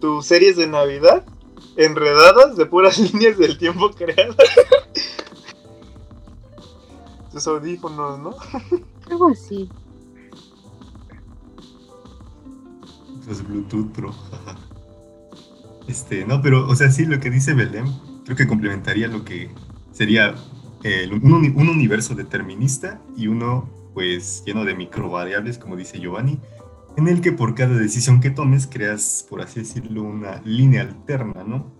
tus 0.00 0.26
series 0.26 0.56
de 0.56 0.66
Navidad 0.66 1.24
enredadas 1.76 2.56
de 2.56 2.66
puras 2.66 2.98
líneas 3.12 3.38
del 3.38 3.56
tiempo 3.56 3.90
creadas. 3.90 4.36
Tus 7.32 7.46
audífonos, 7.46 8.18
¿no? 8.18 8.34
Algo 9.10 9.28
así. 9.28 9.70
Los 13.26 13.46
Bluetooth 13.46 13.92
Pro. 13.92 14.14
Este, 15.86 16.24
no, 16.26 16.42
pero, 16.42 16.66
o 16.68 16.74
sea, 16.74 16.90
sí, 16.90 17.06
lo 17.06 17.20
que 17.20 17.30
dice 17.30 17.54
Belém, 17.54 17.86
creo 18.24 18.36
que 18.36 18.46
complementaría 18.46 19.08
lo 19.08 19.24
que 19.24 19.50
sería 19.92 20.34
eh, 20.82 21.08
un, 21.10 21.32
un 21.32 21.68
universo 21.68 22.14
determinista 22.14 23.00
y 23.16 23.28
uno, 23.28 23.68
pues, 23.94 24.42
lleno 24.44 24.64
de 24.64 24.74
microvariables, 24.74 25.58
como 25.58 25.76
dice 25.76 25.98
Giovanni, 26.00 26.38
en 26.98 27.06
el 27.06 27.20
que 27.20 27.30
por 27.30 27.54
cada 27.54 27.76
decisión 27.76 28.18
que 28.18 28.28
tomes 28.28 28.66
creas, 28.66 29.24
por 29.30 29.40
así 29.40 29.60
decirlo, 29.60 30.02
una 30.02 30.42
línea 30.44 30.80
alterna, 30.80 31.44
¿no? 31.44 31.70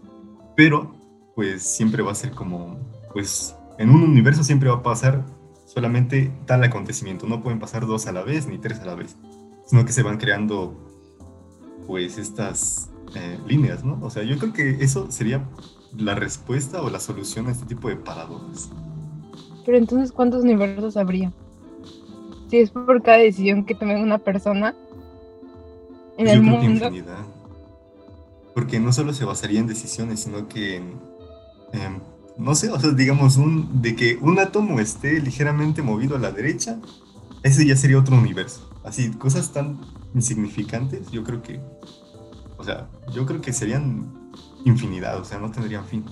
Pero, 0.56 0.94
pues, 1.34 1.60
siempre 1.64 2.04
va 2.04 2.12
a 2.12 2.14
ser 2.14 2.30
como, 2.30 2.78
pues, 3.12 3.56
en 3.78 3.90
un 3.90 4.04
universo 4.04 4.44
siempre 4.44 4.68
va 4.68 4.76
a 4.76 4.82
pasar 4.84 5.26
solamente 5.64 6.30
tal 6.46 6.62
acontecimiento, 6.62 7.26
no 7.26 7.42
pueden 7.42 7.58
pasar 7.58 7.84
dos 7.84 8.06
a 8.06 8.12
la 8.12 8.22
vez 8.22 8.46
ni 8.46 8.58
tres 8.58 8.78
a 8.78 8.84
la 8.84 8.94
vez, 8.94 9.16
sino 9.66 9.84
que 9.84 9.90
se 9.90 10.04
van 10.04 10.18
creando 10.18 10.76
pues 11.84 12.16
estas 12.16 12.88
eh, 13.16 13.40
líneas, 13.44 13.82
¿no? 13.82 13.98
O 14.00 14.10
sea, 14.10 14.22
yo 14.22 14.38
creo 14.38 14.52
que 14.52 14.84
eso 14.84 15.10
sería 15.10 15.48
la 15.96 16.14
respuesta 16.14 16.80
o 16.80 16.90
la 16.90 17.00
solución 17.00 17.48
a 17.48 17.50
este 17.50 17.66
tipo 17.66 17.88
de 17.88 17.96
paradojas. 17.96 18.70
Pero 19.66 19.78
entonces, 19.78 20.12
¿cuántos 20.12 20.44
universos 20.44 20.96
habría? 20.96 21.32
Si 22.48 22.58
es 22.58 22.70
por 22.70 23.02
cada 23.02 23.18
decisión 23.18 23.64
que 23.64 23.75
tome 23.75 24.00
una 24.00 24.18
persona 24.18 24.76
en 26.18 26.26
Pues 26.26 26.32
el 26.32 26.40
que 26.40 26.46
mundo. 26.46 26.87
infinidad. 26.87 27.18
Porque 28.54 28.80
no 28.80 28.92
solo 28.92 29.12
se 29.14 29.25
basaría 29.25 29.60
en 29.60 29.66
decisiones, 29.66 30.20
sino 30.20 30.48
que 30.48 30.76
en, 30.76 31.00
em, 31.72 32.00
no 32.37 32.54
sé, 32.54 32.70
o 32.70 32.78
sea, 32.78 32.90
digamos, 32.90 33.37
un, 33.37 33.80
de 33.82 33.96
que 33.96 34.16
un 34.20 34.38
átomo 34.38 34.80
esté 34.80 35.20
ligeramente 35.20 35.80
movido 35.82 36.16
a 36.16 36.18
la 36.18 36.32
derecha, 36.32 36.78
ese 37.42 37.66
ya 37.66 37.76
sería 37.76 37.98
otro 37.98 38.16
universo. 38.16 38.68
Así, 38.84 39.10
cosas 39.12 39.52
tan 39.52 39.80
insignificantes, 40.14 41.10
yo 41.10 41.22
creo 41.25 41.42
que, 41.42 41.60
o 42.56 42.64
sea, 42.64 42.88
yo 43.12 43.26
creo 43.26 43.40
que 43.40 43.52
serían 43.52 44.30
infinidad, 44.64 45.20
o 45.20 45.25
sea, 45.25 45.38
no 45.38 45.50
tendrían 45.50 45.84
fin. 45.84 46.04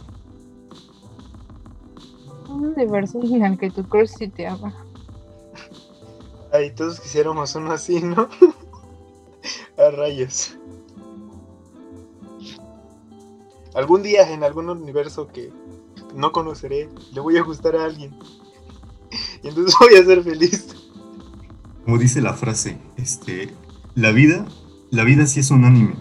Un 2.48 2.66
universo 2.66 3.20
en 3.22 3.44
el 3.44 3.58
que 3.58 3.70
tu 3.70 3.84
crush 3.88 4.10
sí 4.18 4.28
te 4.28 4.46
ama. 4.46 4.72
Ay, 6.52 6.70
todos 6.74 7.00
quisiéramos 7.00 7.54
uno 7.56 7.72
así, 7.72 8.00
¿no? 8.00 8.28
A 9.78 9.90
rayos. 9.90 10.56
Algún 13.74 14.02
día 14.02 14.32
en 14.32 14.42
algún 14.42 14.70
universo 14.70 15.28
que 15.28 15.52
no 16.14 16.32
conoceré, 16.32 16.88
le 17.12 17.20
voy 17.20 17.36
a 17.36 17.42
gustar 17.42 17.76
a 17.76 17.84
alguien. 17.84 18.16
Y 19.42 19.48
entonces 19.48 19.74
voy 19.80 19.94
a 19.96 20.04
ser 20.04 20.22
feliz. 20.22 20.74
Como 21.84 21.98
dice 21.98 22.20
la 22.20 22.32
frase, 22.32 22.78
este, 22.96 23.54
la 23.94 24.10
vida, 24.12 24.46
la 24.90 25.04
vida 25.04 25.26
sí 25.26 25.40
es 25.40 25.50
un 25.50 25.64
anime, 25.64 25.94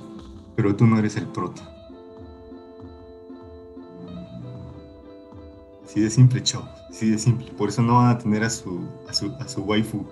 pero 0.56 0.76
tú 0.76 0.88
no 0.88 0.98
eres 0.98 1.18
el 1.18 1.28
prota. 1.28 1.70
Así 5.86 6.00
de 6.00 6.10
simple, 6.10 6.42
chavos, 6.44 6.70
así 6.90 7.10
de 7.10 7.18
simple. 7.18 7.52
Por 7.52 7.70
eso 7.70 7.82
no 7.82 7.98
van 7.98 8.08
a 8.08 8.18
tener 8.18 8.44
a 8.44 8.50
su, 8.50 8.88
a 9.08 9.14
su, 9.14 9.32
a 9.40 9.48
su 9.48 9.62
waifu. 9.62 10.06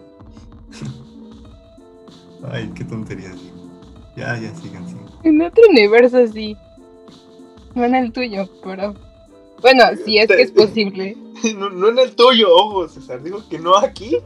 Ay, 2.52 2.72
qué 2.76 2.84
tonterías, 2.84 3.34
digo. 3.42 3.53
Ya, 4.16 4.38
ya, 4.38 4.54
sigan, 4.56 4.88
sigan. 4.88 5.06
En 5.24 5.42
otro 5.42 5.64
universo 5.70 6.26
sí. 6.28 6.56
No 7.76 7.86
en 7.86 7.96
el 7.96 8.12
tuyo, 8.12 8.48
pero. 8.64 8.94
Bueno, 9.62 9.84
si 10.06 10.18
es 10.18 10.28
que 10.28 10.42
es 10.42 10.52
posible. 10.52 11.18
No, 11.58 11.70
no 11.70 11.90
en 11.90 12.00
el 12.00 12.16
tuyo, 12.16 12.48
ojo, 12.56 12.88
César. 12.88 13.22
Digo 13.22 13.44
que 13.50 13.60
no 13.60 13.76
aquí, 13.76 14.18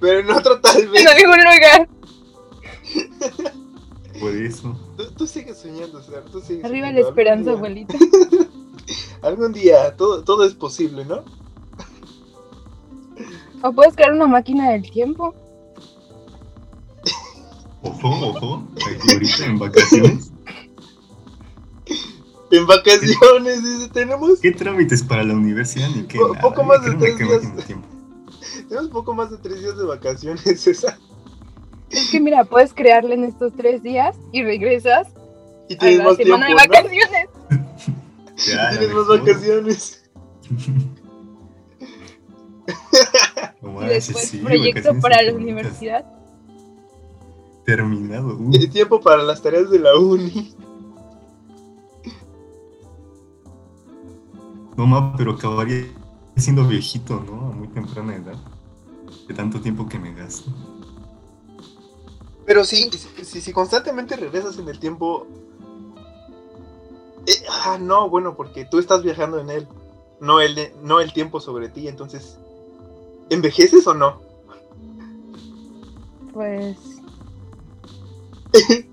pero 0.00 0.20
en 0.20 0.30
otro 0.30 0.60
tal 0.60 0.86
vez. 0.90 1.00
En 1.02 1.08
algún 1.08 1.36
lugar. 1.42 1.88
Por 4.20 4.36
eso. 4.36 4.78
Tú, 4.96 5.10
tú 5.16 5.26
sigues 5.26 5.58
soñando, 5.58 6.00
César. 6.02 6.24
Tú 6.30 6.40
sigues 6.40 6.64
Arriba 6.64 6.86
la 6.92 6.92
soñando. 6.92 7.08
esperanza, 7.08 7.50
Algún 7.52 7.74
día- 7.74 7.86
abuelita. 7.88 8.48
Algún 9.22 9.52
día 9.52 9.96
todo, 9.96 10.22
todo 10.22 10.44
es 10.44 10.54
posible, 10.54 11.04
¿no? 11.04 11.24
O 13.62 13.72
puedes 13.72 13.94
crear 13.96 14.12
una 14.12 14.26
máquina 14.28 14.70
del 14.70 14.88
tiempo. 14.88 15.34
Ojo, 17.82 18.08
ojo. 18.28 18.68
Aquí 18.76 19.12
ahorita 19.12 19.46
en 19.46 19.58
vacaciones. 19.58 20.30
En 22.50 22.66
vacaciones, 22.66 23.62
dice, 23.62 23.90
tenemos, 23.92 24.40
¿Qué 24.40 24.50
trámites 24.52 25.02
para 25.02 25.22
la 25.22 25.34
universidad? 25.34 25.90
Ni 25.90 26.04
qué 26.04 26.16
Po- 26.18 26.28
nada. 26.28 26.40
poco 26.40 26.64
más 26.64 26.82
de 26.82 26.94
tres 26.94 27.18
días. 27.18 27.66
tiempo. 27.66 27.86
tenemos 28.70 28.88
poco 28.88 29.12
más 29.14 29.30
de 29.30 29.36
tres 29.36 29.60
días 29.60 29.76
de 29.76 29.84
vacaciones, 29.84 30.40
César. 30.62 30.96
Es 31.90 32.10
que 32.10 32.18
mira, 32.20 32.44
puedes 32.44 32.72
crearla 32.72 33.12
en 33.12 33.24
estos 33.24 33.52
tres 33.54 33.82
días 33.82 34.16
y 34.32 34.42
regresas 34.44 35.08
Y 35.68 35.74
a 35.74 35.78
tienes 35.78 35.98
la 35.98 36.04
más 36.04 36.16
tiempo, 36.16 36.36
semana 36.36 36.46
de 36.46 36.50
¿no? 36.52 36.56
vacaciones. 36.56 37.28
Ya, 38.46 38.70
Tienes 38.70 38.92
más 38.96 39.08
vacaciones. 39.08 40.10
No 43.60 43.82
Y 43.84 43.88
después 43.88 44.24
sí, 44.28 44.38
proyecto 44.38 44.94
vacaciones 44.94 45.02
para 45.02 45.22
la 45.22 45.32
universidad. 45.34 46.06
Terminado. 47.68 48.28
uh. 48.40 48.50
Eh, 48.54 48.66
Tiempo 48.68 48.98
para 48.98 49.22
las 49.22 49.42
tareas 49.42 49.68
de 49.68 49.78
la 49.78 49.94
uni. 49.94 50.54
No 54.74 54.86
ma, 54.86 55.14
pero 55.16 55.32
acabaría 55.32 55.84
siendo 56.36 56.64
viejito, 56.66 57.20
¿no? 57.26 57.48
A 57.48 57.52
muy 57.52 57.68
temprana 57.68 58.16
edad. 58.16 58.36
De 59.26 59.34
tanto 59.34 59.60
tiempo 59.60 59.86
que 59.86 59.98
me 59.98 60.14
gasto. 60.14 60.50
Pero 62.46 62.64
sí, 62.64 62.88
si, 62.90 63.24
si, 63.24 63.40
si 63.42 63.52
constantemente 63.52 64.16
regresas 64.16 64.56
en 64.58 64.68
el 64.68 64.78
tiempo. 64.78 65.26
eh, 67.26 67.44
ah, 67.66 67.76
no, 67.78 68.08
bueno, 68.08 68.34
porque 68.34 68.64
tú 68.64 68.78
estás 68.78 69.02
viajando 69.02 69.38
en 69.40 69.50
él. 69.50 69.68
No 70.20 70.40
el, 70.40 70.54
de- 70.54 70.74
no 70.82 71.00
el 71.00 71.12
tiempo 71.12 71.38
sobre 71.40 71.68
ti, 71.68 71.86
entonces. 71.86 72.38
¿Envejeces 73.28 73.86
o 73.86 73.92
no? 73.92 74.22
Pues. 76.32 76.97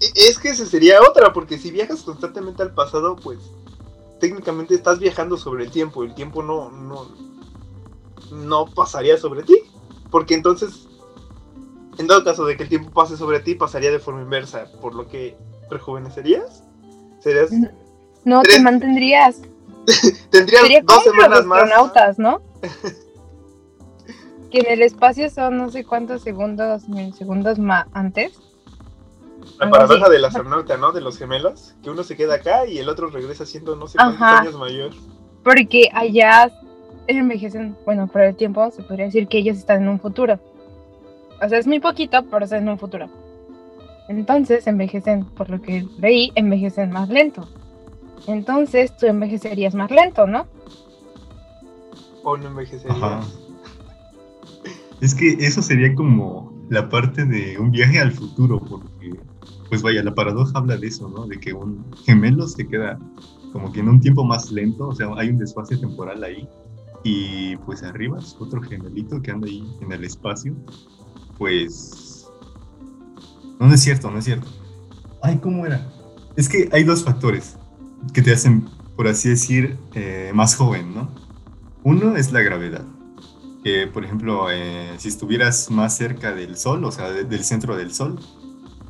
E- 0.00 0.12
Es 0.28 0.38
que 0.38 0.48
esa 0.50 0.66
sería 0.66 1.00
otra, 1.00 1.32
porque 1.32 1.58
si 1.58 1.70
viajas 1.70 2.02
constantemente 2.02 2.62
al 2.62 2.74
pasado, 2.74 3.14
pues 3.16 3.38
técnicamente 4.18 4.74
estás 4.74 4.98
viajando 4.98 5.36
sobre 5.36 5.64
el 5.64 5.70
tiempo. 5.70 6.02
El 6.02 6.14
tiempo 6.14 6.42
no, 6.42 6.70
no, 6.70 7.06
no 8.32 8.66
pasaría 8.66 9.16
sobre 9.16 9.44
ti. 9.44 9.56
Porque 10.10 10.34
entonces, 10.34 10.88
en 11.98 12.06
dado 12.08 12.24
caso 12.24 12.44
de 12.44 12.56
que 12.56 12.64
el 12.64 12.68
tiempo 12.68 12.90
pase 12.90 13.16
sobre 13.16 13.38
ti, 13.40 13.54
pasaría 13.54 13.90
de 13.92 13.98
forma 14.00 14.22
inversa. 14.22 14.66
Por 14.80 14.94
lo 14.94 15.06
que 15.08 15.36
rejuvenecerías? 15.70 16.64
¿Serías, 17.20 17.50
No, 18.24 18.42
te 18.42 18.60
mantendrías. 18.60 19.40
tendrías 20.30 20.62
Sería 20.62 20.82
dos 20.82 21.04
semanas 21.04 21.44
más. 21.46 21.62
astronautas, 21.62 22.18
¿no? 22.18 22.42
que 24.50 24.58
en 24.58 24.66
el 24.68 24.82
espacio 24.82 25.30
son 25.30 25.56
no 25.56 25.70
sé 25.70 25.84
cuántos 25.84 26.22
segundos, 26.22 26.88
milisegundos 26.88 27.58
más 27.58 27.86
antes. 27.92 28.32
La 29.58 29.66
algo 29.66 29.76
paradoja 29.76 30.08
del 30.08 30.24
astronauta, 30.24 30.76
¿no? 30.76 30.92
De 30.92 31.00
los 31.00 31.18
gemelos, 31.18 31.74
que 31.82 31.90
uno 31.90 32.02
se 32.02 32.16
queda 32.16 32.34
acá 32.34 32.66
y 32.66 32.78
el 32.78 32.88
otro 32.88 33.08
regresa 33.08 33.46
siendo 33.46 33.76
no 33.76 33.86
sé 33.86 33.98
cuántos 33.98 34.22
Ajá. 34.22 34.40
años 34.40 34.58
mayor. 34.58 34.90
Porque 35.42 35.88
allá 35.92 36.50
envejecen, 37.06 37.76
bueno, 37.84 38.06
por 38.06 38.22
el 38.22 38.36
tiempo 38.36 38.70
se 38.70 38.82
podría 38.82 39.06
decir 39.06 39.28
que 39.28 39.38
ellos 39.38 39.58
están 39.58 39.82
en 39.82 39.88
un 39.88 40.00
futuro. 40.00 40.38
O 41.42 41.48
sea, 41.48 41.58
es 41.58 41.66
muy 41.66 41.80
poquito, 41.80 42.24
pero 42.30 42.44
están 42.44 42.62
en 42.62 42.68
un 42.68 42.78
futuro. 42.78 43.08
Entonces 44.08 44.66
envejecen, 44.66 45.24
por 45.24 45.50
lo 45.50 45.60
que 45.60 45.86
leí, 45.98 46.32
envejecen 46.34 46.90
más 46.90 47.08
lento. 47.08 47.48
Entonces 48.26 48.96
tú 48.96 49.06
envejecerías 49.06 49.74
más 49.74 49.90
lento, 49.90 50.26
¿no? 50.26 50.46
O 52.22 52.36
no 52.36 52.48
envejecerías. 52.48 52.96
Ajá. 52.96 53.20
Es 55.00 55.14
que 55.16 55.32
eso 55.40 55.62
sería 55.62 55.94
como 55.96 56.52
la 56.68 56.88
parte 56.88 57.24
de 57.24 57.58
un 57.58 57.72
viaje 57.72 58.00
al 58.00 58.12
futuro, 58.12 58.60
porque, 58.60 59.10
pues 59.68 59.82
vaya, 59.82 60.02
la 60.02 60.14
paradoja 60.14 60.58
habla 60.58 60.76
de 60.76 60.86
eso, 60.88 61.08
¿no? 61.08 61.26
De 61.26 61.38
que 61.38 61.52
un 61.52 61.84
gemelo 62.04 62.46
se 62.46 62.66
queda 62.66 62.98
como 63.52 63.72
que 63.72 63.80
en 63.80 63.88
un 63.88 64.00
tiempo 64.00 64.24
más 64.24 64.50
lento, 64.50 64.88
o 64.88 64.94
sea, 64.94 65.08
hay 65.16 65.28
un 65.28 65.38
desfase 65.38 65.76
temporal 65.76 66.24
ahí, 66.24 66.48
y 67.04 67.56
pues 67.56 67.82
arriba 67.82 68.18
es 68.18 68.36
otro 68.38 68.62
gemelito 68.62 69.20
que 69.20 69.30
anda 69.30 69.46
ahí 69.46 69.66
en 69.80 69.92
el 69.92 70.04
espacio, 70.04 70.54
pues... 71.38 72.26
No, 73.58 73.72
es 73.72 73.80
cierto, 73.80 74.10
no 74.10 74.18
es 74.18 74.24
cierto. 74.24 74.48
Ay, 75.22 75.38
¿cómo 75.38 75.66
era? 75.66 75.86
Es 76.36 76.48
que 76.48 76.68
hay 76.72 76.84
dos 76.84 77.04
factores 77.04 77.56
que 78.12 78.22
te 78.22 78.32
hacen, 78.32 78.68
por 78.96 79.06
así 79.06 79.28
decir, 79.28 79.76
eh, 79.94 80.32
más 80.34 80.56
joven, 80.56 80.94
¿no? 80.94 81.08
Uno 81.84 82.16
es 82.16 82.32
la 82.32 82.40
gravedad 82.40 82.84
por 83.92 84.04
ejemplo, 84.04 84.50
eh, 84.50 84.90
si 84.98 85.06
estuvieras 85.06 85.70
más 85.70 85.96
cerca 85.96 86.32
del 86.34 86.56
Sol, 86.56 86.84
o 86.84 86.90
sea, 86.90 87.10
de- 87.12 87.22
del 87.22 87.44
centro 87.44 87.76
del 87.76 87.92
Sol, 87.92 88.18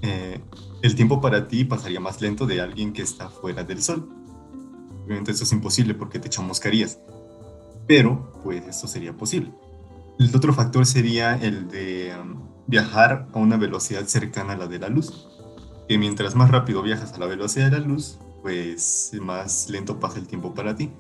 eh, 0.02 0.40
el 0.82 0.94
tiempo 0.94 1.21
para 1.21 1.49
ti 1.49 1.64
pasaría 1.64 2.00
más 2.00 2.21
lento 2.21 2.47
de 2.47 2.61
alguien 2.61 2.92
que 2.92 3.02
está 3.02 3.28
fuera 3.28 3.64
del 3.64 3.82
Sol. 3.82 4.09
Obviamente 5.04 5.32
eso 5.32 5.44
es 5.44 5.52
imposible 5.52 5.94
porque 5.94 6.18
te 6.18 6.28
chamuscarías, 6.28 6.99
pero 7.87 8.32
pues 8.42 8.66
esto 8.66 8.87
sería 8.87 9.12
posible. 9.16 9.52
El 10.18 10.35
otro 10.35 10.52
factor 10.52 10.87
sería 10.87 11.35
el 11.37 11.68
de 11.68 12.12
um, 12.21 12.40
viajar 12.66 13.28
a 13.32 13.38
una 13.38 13.56
velocidad 13.56 14.04
cercana 14.06 14.52
a 14.52 14.56
la 14.56 14.66
de 14.66 14.78
la 14.78 14.88
luz, 14.88 15.28
que 15.88 15.99
mientras 15.99 16.35
más 16.37 16.50
rápido 16.50 16.82
viajas 16.82 17.12
a 17.14 17.18
la 17.18 17.26
velocidad 17.26 17.71
de 17.71 17.80
la 17.80 17.87
luz, 17.87 18.18
pues 18.42 19.12
más 19.21 19.68
lento 19.68 19.99
pasa 19.99 20.18
el 20.18 20.26
tiempo 20.26 20.54
para 20.54 20.76
ti, 20.76 20.90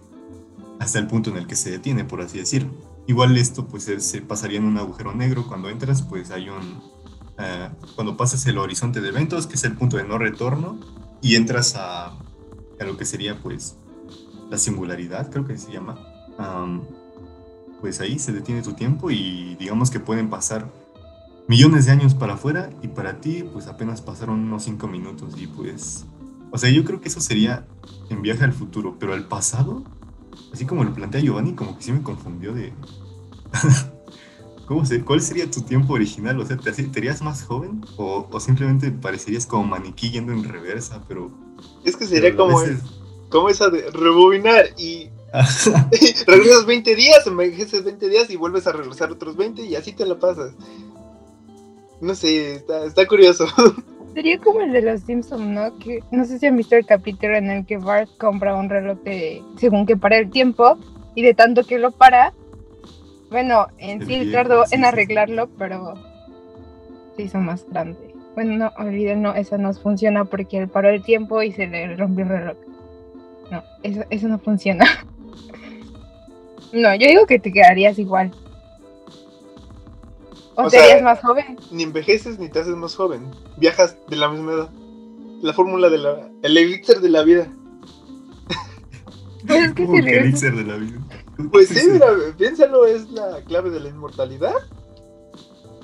hasta 0.80 0.98
el 0.98 1.06
punto 1.06 1.30
en 1.30 1.36
el 1.36 1.46
que 1.46 1.54
se 1.56 1.70
detiene, 1.70 2.04
por 2.04 2.20
así 2.20 2.38
decirlo. 2.38 2.70
Igual 3.06 3.36
esto 3.36 3.66
pues 3.66 3.84
se- 3.84 4.22
pasaría 4.22 4.58
en 4.58 4.64
un 4.64 4.78
agujero 4.78 5.14
negro 5.14 5.46
cuando 5.46 5.68
entras, 5.68 6.02
pues 6.02 6.30
hay 6.30 6.48
un... 6.48 6.80
eh, 7.38 7.68
cuando 7.94 8.16
pasas 8.16 8.46
el 8.46 8.58
horizonte 8.58 9.00
de 9.00 9.08
eventos, 9.08 9.46
que 9.46 9.54
es 9.54 9.64
el 9.64 9.72
punto 9.72 9.96
de 9.96 10.04
no 10.04 10.18
retorno, 10.18 10.78
y 11.20 11.36
entras 11.36 11.74
a, 11.76 12.06
a 12.08 12.84
lo 12.84 12.96
que 12.96 13.04
sería 13.04 13.38
pues 13.40 13.76
la 14.50 14.58
singularidad, 14.58 15.30
creo 15.30 15.46
que 15.46 15.56
se 15.56 15.72
llama, 15.72 15.98
am, 16.38 16.82
pues 17.80 18.00
ahí 18.00 18.18
se 18.18 18.32
detiene 18.32 18.62
tu 18.62 18.74
tiempo 18.74 19.10
y 19.10 19.56
digamos 19.56 19.90
que 19.90 20.00
pueden 20.00 20.30
pasar 20.30 20.70
millones 21.48 21.86
de 21.86 21.92
años 21.92 22.14
para 22.14 22.34
afuera 22.34 22.70
y 22.82 22.88
para 22.88 23.20
ti 23.20 23.44
pues 23.52 23.66
apenas 23.66 24.00
pasaron 24.00 24.40
unos 24.40 24.64
cinco 24.64 24.88
minutos 24.88 25.34
y 25.36 25.46
pues... 25.46 26.06
O 26.54 26.58
sea, 26.58 26.68
yo 26.68 26.84
creo 26.84 27.00
que 27.00 27.08
eso 27.08 27.20
sería 27.22 27.66
en 28.10 28.20
viaje 28.20 28.44
al 28.44 28.52
futuro, 28.52 28.96
pero 28.98 29.14
al 29.14 29.26
pasado 29.26 29.84
así 30.52 30.66
como 30.66 30.84
lo 30.84 30.92
plantea 30.92 31.20
Giovanni, 31.20 31.54
como 31.54 31.76
que 31.76 31.82
sí 31.82 31.92
me 31.92 32.02
confundió 32.02 32.52
de. 32.52 32.72
¿Cómo 34.72 34.86
se, 34.86 35.04
¿Cuál 35.04 35.20
sería 35.20 35.50
tu 35.50 35.60
tiempo 35.60 35.92
original? 35.92 36.40
O 36.40 36.46
sea, 36.46 36.56
¿te, 36.56 36.72
te 36.72 36.98
harías 36.98 37.20
más 37.20 37.42
joven? 37.42 37.84
¿O, 37.98 38.26
o 38.30 38.40
simplemente 38.40 38.90
parecerías 38.90 39.44
como 39.44 39.64
maniquí 39.64 40.10
yendo 40.10 40.32
en 40.32 40.44
reversa? 40.44 41.02
Pero. 41.06 41.30
Es 41.84 41.94
que 41.94 42.06
sería 42.06 42.34
como, 42.34 42.58
veces- 42.58 42.80
como 43.28 43.50
esa 43.50 43.68
de 43.68 43.90
rebobinar 43.90 44.64
y 44.78 45.10
regresas 46.26 46.64
20 46.64 46.96
días, 46.96 47.26
envejeces 47.26 47.84
20 47.84 48.08
días 48.08 48.30
y 48.30 48.36
vuelves 48.36 48.66
a 48.66 48.72
regresar 48.72 49.12
otros 49.12 49.36
20 49.36 49.60
y 49.60 49.76
así 49.76 49.92
te 49.92 50.06
la 50.06 50.18
pasas. 50.18 50.54
No 52.00 52.14
sé, 52.14 52.54
está, 52.54 52.86
está 52.86 53.06
curioso. 53.06 53.44
Sería 54.14 54.38
como 54.38 54.62
el 54.62 54.72
de 54.72 54.80
los 54.80 55.02
Simpsons, 55.02 55.42
¿no? 55.48 55.78
Que 55.80 56.02
no 56.10 56.24
sé 56.24 56.38
si 56.38 56.46
han 56.46 56.56
visto 56.56 56.76
el 56.76 56.86
capítulo 56.86 57.36
en 57.36 57.50
el 57.50 57.66
que 57.66 57.76
Bart 57.76 58.08
compra 58.18 58.54
un 58.56 58.70
reloj 58.70 58.98
de 59.04 59.42
según 59.58 59.84
que 59.84 59.98
para 59.98 60.16
el 60.16 60.30
tiempo 60.30 60.78
y 61.14 61.20
de 61.20 61.34
tanto 61.34 61.62
que 61.62 61.78
lo 61.78 61.90
para, 61.90 62.32
bueno, 63.32 63.66
en 63.78 64.06
sí 64.06 64.30
tardó 64.30 64.64
sí, 64.66 64.76
en 64.76 64.84
arreglarlo, 64.84 65.48
pero 65.58 65.94
se 67.16 67.22
hizo 67.22 67.38
más 67.38 67.66
grande. 67.68 68.14
Bueno, 68.34 68.56
no, 68.56 68.72
olviden, 68.82 69.22
no, 69.22 69.34
eso 69.34 69.58
no 69.58 69.72
funciona 69.74 70.24
porque 70.24 70.58
él 70.58 70.68
paró 70.68 70.88
el 70.88 71.02
tiempo 71.02 71.42
y 71.42 71.52
se 71.52 71.66
le 71.66 71.96
rompió 71.96 72.24
el 72.24 72.30
reloj. 72.30 72.56
No, 73.50 73.62
eso, 73.82 74.04
eso 74.10 74.28
no 74.28 74.38
funciona. 74.38 74.84
No, 76.72 76.94
yo 76.94 77.06
digo 77.06 77.26
que 77.26 77.38
te 77.38 77.52
quedarías 77.52 77.98
igual. 77.98 78.30
O, 80.54 80.62
O 80.62 80.64
te 80.64 80.70
sea, 80.70 80.84
harías 80.84 81.02
más 81.02 81.20
joven. 81.20 81.58
ni 81.70 81.82
envejeces 81.82 82.38
ni 82.38 82.48
te 82.48 82.60
haces 82.60 82.74
más 82.76 82.94
joven. 82.96 83.30
Viajas 83.58 83.94
de 84.08 84.16
la 84.16 84.30
misma 84.30 84.52
edad. 84.52 84.70
La 85.42 85.52
fórmula 85.52 85.90
de 85.90 85.98
la. 85.98 86.30
El 86.42 86.56
elixir 86.56 87.00
de 87.00 87.10
la 87.10 87.24
vida. 87.24 87.46
Pues 89.46 89.64
es 89.64 89.72
que 89.74 89.84
como 89.84 89.96
si 89.96 90.02
regresas 90.02 90.42
elixir 90.42 90.56
de 90.56 90.64
la 90.64 90.76
vida. 90.76 91.00
Pues 91.50 91.68
sí, 91.68 91.88
mira, 91.90 92.06
piénsalo, 92.36 92.86
es 92.86 93.10
la 93.10 93.40
clave 93.44 93.70
de 93.70 93.80
la 93.80 93.88
inmortalidad. 93.88 94.54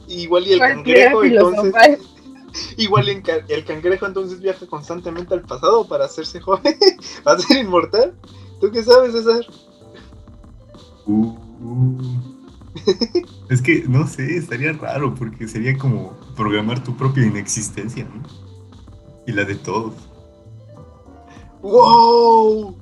Igual 0.07 0.47
y 0.47 0.53
el 0.53 0.59
cangrejo, 0.61 1.25
entonces. 1.25 1.75
Igual 2.77 3.09
el, 3.09 3.23
ca- 3.23 3.44
el 3.49 3.64
cangrejo 3.64 4.07
entonces 4.07 4.40
viaja 4.40 4.66
constantemente 4.66 5.35
al 5.35 5.42
pasado 5.42 5.87
para 5.87 6.07
hacerse 6.07 6.40
joven, 6.42 6.77
para 7.23 7.38
ser 7.38 7.59
inmortal. 7.59 8.14
¿Tú 8.61 8.71
qué 8.71 8.83
sabes, 8.83 9.12
César? 9.12 9.44
Uh, 11.07 11.37
uh. 11.62 11.99
es 13.51 13.61
que, 13.62 13.85
no 13.88 14.07
sé, 14.07 14.37
estaría 14.37 14.73
raro 14.73 15.14
porque 15.14 15.47
sería 15.47 15.77
como 15.77 16.16
programar 16.37 16.83
tu 16.83 16.97
propia 16.97 17.27
inexistencia, 17.27 18.05
¿no? 18.05 18.23
Y 19.27 19.33
la 19.33 19.44
de 19.44 19.57
todos. 19.57 19.94
¡Wow! 21.61 22.77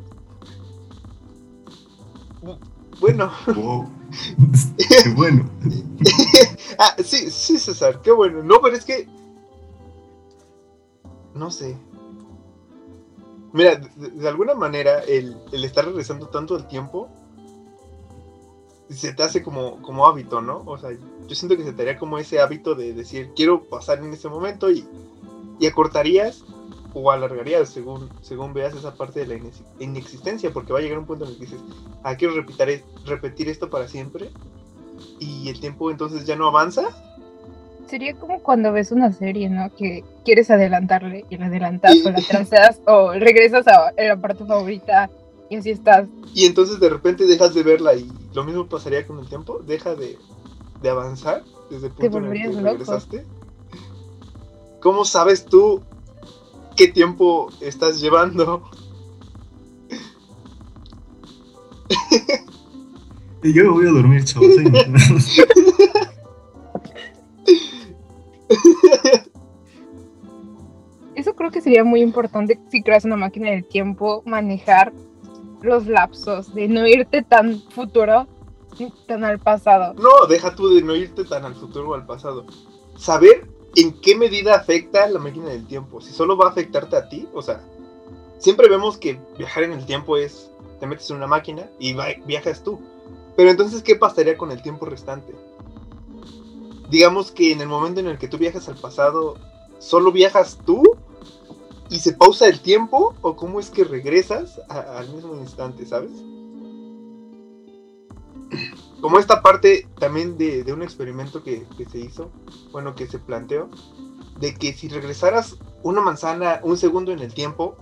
Bueno, 3.01 3.31
Wow. 3.55 3.89
Qué 4.79 5.11
bueno. 5.11 5.49
ah, 6.79 6.97
sí, 7.05 7.31
sí, 7.31 7.59
César, 7.59 8.01
qué 8.03 8.11
bueno. 8.11 8.43
No, 8.43 8.61
pero 8.61 8.77
es 8.77 8.85
que. 8.85 9.09
No 11.35 11.51
sé. 11.51 11.77
Mira, 13.53 13.77
de, 13.77 14.11
de 14.11 14.29
alguna 14.29 14.55
manera, 14.55 15.01
el, 15.01 15.37
el 15.53 15.65
estar 15.65 15.85
regresando 15.85 16.29
tanto 16.29 16.55
al 16.55 16.69
tiempo 16.69 17.09
se 18.91 19.13
te 19.13 19.23
hace 19.23 19.43
como, 19.43 19.83
como 19.83 20.07
hábito, 20.07 20.41
¿no? 20.41 20.63
O 20.65 20.79
sea, 20.79 20.91
yo 20.93 21.35
siento 21.35 21.57
que 21.57 21.65
se 21.65 21.73
te 21.73 21.83
haría 21.83 21.99
como 21.99 22.19
ese 22.19 22.41
hábito 22.41 22.75
de 22.75 22.93
decir, 22.93 23.33
quiero 23.35 23.65
pasar 23.65 23.99
en 23.99 24.13
este 24.13 24.29
momento 24.29 24.71
y, 24.71 24.87
y 25.59 25.67
acortarías 25.67 26.45
o 26.99 27.11
alargarías 27.11 27.69
según, 27.69 28.09
según 28.23 28.55
veas 28.55 28.75
esa 28.75 28.95
parte 28.95 29.21
de 29.21 29.27
la 29.27 29.35
inex- 29.35 29.63
inexistencia, 29.81 30.51
porque 30.51 30.73
va 30.73 30.79
a 30.79 30.83
llegar 30.83 30.99
un 30.99 31.05
punto 31.05 31.27
en 31.27 31.33
el 31.33 31.37
que 31.37 31.45
dices, 31.45 31.61
ah, 32.03 32.17
quiero 32.17 32.33
es- 32.41 32.85
repetir 33.05 33.51
esto 33.51 33.69
para 33.69 33.87
siempre 33.87 34.31
y 35.21 35.51
el 35.51 35.61
tiempo 35.61 35.91
entonces 35.91 36.25
ya 36.25 36.37
no 36.37 36.47
avanza. 36.49 36.85
Sería 37.87 38.15
como 38.15 38.41
cuando 38.43 38.73
ves 38.73 38.93
una 38.93 39.13
serie, 39.13 39.51
¿no? 39.51 39.71
Que 39.77 40.05
quieres 40.25 40.51
adelantarle 40.51 41.27
y 41.29 41.37
la 41.37 41.47
adelantas 41.47 41.95
o 42.03 42.11
la 42.11 42.17
o 42.87 43.13
regresas 43.13 43.67
a 43.69 43.93
la 44.03 44.17
parte 44.17 44.47
favorita 44.47 45.11
y 45.51 45.57
así 45.57 45.71
estás. 45.73 46.09
Y 46.35 46.47
entonces 46.47 46.81
de 46.81 46.89
repente 46.89 47.27
dejas 47.27 47.53
de 47.53 47.63
verla 47.63 47.95
y 47.95 48.11
lo 48.33 48.43
mismo 48.43 48.67
pasaría 48.67 49.07
con 49.07 49.19
el 49.19 49.29
tiempo, 49.29 49.61
deja 49.67 49.95
de, 49.95 50.17
de 50.81 50.89
avanzar 50.89 51.45
desde 51.71 51.89
el 51.89 51.93
Te 51.93 52.09
punto 52.11 52.19
en 52.19 52.25
el 52.25 52.33
que 52.33 52.49
loco. 52.49 52.71
regresaste. 52.71 53.27
¿Cómo 54.81 55.05
sabes 55.05 55.45
tú 55.45 55.83
qué 56.77 56.89
tiempo 56.89 57.51
estás 57.61 58.01
llevando? 58.01 58.63
Y 63.43 63.53
Yo 63.53 63.65
me 63.65 63.71
voy 63.71 63.87
a 63.87 63.91
dormir, 63.91 64.25
chavos. 64.25 64.49
Eso 71.15 71.35
creo 71.35 71.51
que 71.51 71.61
sería 71.61 71.85
muy 71.85 72.01
importante 72.03 72.59
si 72.71 72.83
creas 72.83 73.05
una 73.05 73.17
máquina 73.17 73.51
del 73.51 73.65
tiempo, 73.65 74.23
manejar 74.27 74.93
los 75.63 75.87
lapsos 75.87 76.55
de 76.55 76.69
no 76.69 76.87
irte 76.87 77.23
tan 77.23 77.61
futuro 77.71 78.27
ni 78.79 78.93
tan 79.07 79.25
al 79.25 79.39
pasado. 79.39 79.95
No, 79.95 80.27
deja 80.29 80.55
tú 80.55 80.69
de 80.75 80.83
no 80.83 80.95
irte 80.95 81.25
tan 81.25 81.45
al 81.45 81.55
futuro 81.55 81.91
o 81.91 81.95
al 81.95 82.05
pasado. 82.05 82.47
Saber 82.97 83.49
¿en 83.77 83.93
qué 84.01 84.17
medida 84.17 84.57
afecta 84.57 85.07
la 85.07 85.21
máquina 85.21 85.51
del 85.51 85.67
tiempo? 85.67 86.01
Si 86.01 86.13
solo 86.13 86.37
va 86.37 86.47
a 86.47 86.51
afectarte 86.51 86.97
a 86.97 87.09
ti, 87.09 87.29
o 87.35 87.43
sea, 87.43 87.61
siempre 88.39 88.69
vemos 88.69 88.97
que 88.97 89.21
viajar 89.39 89.63
en 89.65 89.73
el 89.73 89.85
tiempo 89.85 90.17
es, 90.17 90.51
te 90.81 90.87
metes 90.87 91.11
en 91.11 91.17
una 91.17 91.27
máquina 91.27 91.71
y 91.79 91.95
viajas 92.27 92.65
tú. 92.65 92.81
Pero 93.37 93.51
entonces, 93.51 93.83
¿qué 93.83 93.95
pasaría 93.95 94.37
con 94.39 94.51
el 94.51 94.63
tiempo 94.63 94.87
restante? 94.87 95.35
Digamos 96.89 97.31
que 97.31 97.53
en 97.53 97.61
el 97.61 97.69
momento 97.69 98.01
en 98.01 98.07
el 98.07 98.19
que 98.19 98.29
tú 98.29 98.39
viajas 98.39 98.69
al 98.69 98.77
pasado, 98.77 99.37
¿solo 99.79 100.11
viajas 100.11 100.59
tú 100.65 100.83
y 101.91 101.99
se 101.99 102.15
pausa 102.15 102.49
el 102.49 102.61
tiempo? 102.61 103.15
¿O 103.21 103.37
cómo 103.37 103.61
es 103.61 103.69
que 103.69 103.85
regresas 103.85 104.59
al 104.69 105.09
mismo 105.11 105.37
instante, 105.37 105.85
sabes? 105.85 106.13
Como 109.07 109.21
esta 109.21 109.41
parte 109.41 109.87
también 110.01 110.37
de, 110.37 110.65
un 110.73 110.83
experimento 110.83 111.45
que, 111.45 111.65
se 111.89 111.99
hizo, 111.99 112.33
bueno, 112.73 112.97
que 112.97 113.07
se 113.07 113.21
planteó, 113.21 113.71
de 114.41 114.53
que 114.57 114.73
si 114.73 114.89
regresaras 114.89 115.59
una 115.85 116.01
manzana 116.01 116.59
un 116.65 116.77
segundo 116.77 117.13
en 117.13 117.21
el 117.21 117.33
tiempo, 117.33 117.77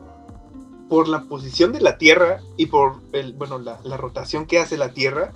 por 0.91 1.09
la 1.09 1.23
posición 1.23 1.73
de 1.73 1.81
la 1.81 1.97
Tierra 1.97 2.43
y 2.59 2.67
por 2.67 2.97
el, 3.13 3.33
bueno, 3.33 3.59
la, 3.59 3.81
la, 3.85 3.97
rotación 3.97 4.45
que 4.45 4.59
hace 4.59 4.77
la 4.77 4.93
Tierra, 4.93 5.33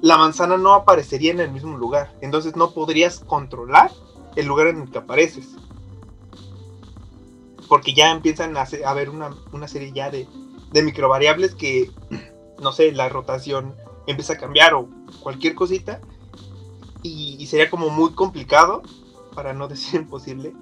la 0.00 0.16
manzana 0.16 0.58
no 0.58 0.74
aparecería 0.74 1.32
en 1.32 1.40
el 1.40 1.50
mismo 1.50 1.76
lugar. 1.76 2.14
Entonces 2.20 2.54
no 2.54 2.70
podrías 2.70 3.18
controlar 3.18 3.90
el 4.36 4.46
lugar 4.46 4.68
en 4.68 4.82
el 4.82 4.90
que 4.92 4.98
apareces. 4.98 5.56
Porque 7.68 7.94
ya 7.94 8.12
empiezan 8.12 8.56
a, 8.56 8.68
haber 8.86 9.10
una, 9.10 9.34
una, 9.50 9.66
serie 9.66 9.90
ya 9.92 10.08
de, 10.08 10.28
de 10.70 10.82
microvariables 10.84 11.56
que, 11.56 11.90
no 12.60 12.70
sé, 12.70 12.92
la 12.92 13.08
rotación 13.08 13.74
empieza 14.06 14.34
a 14.34 14.38
cambiar 14.38 14.74
o 14.74 15.01
cualquier 15.20 15.54
cosita. 15.54 16.00
Y, 17.02 17.36
y 17.38 17.46
sería 17.46 17.68
como 17.68 17.90
muy 17.90 18.12
complicado, 18.12 18.82
para 19.34 19.52
no 19.52 19.68
decir 19.68 20.00
imposible, 20.00 20.52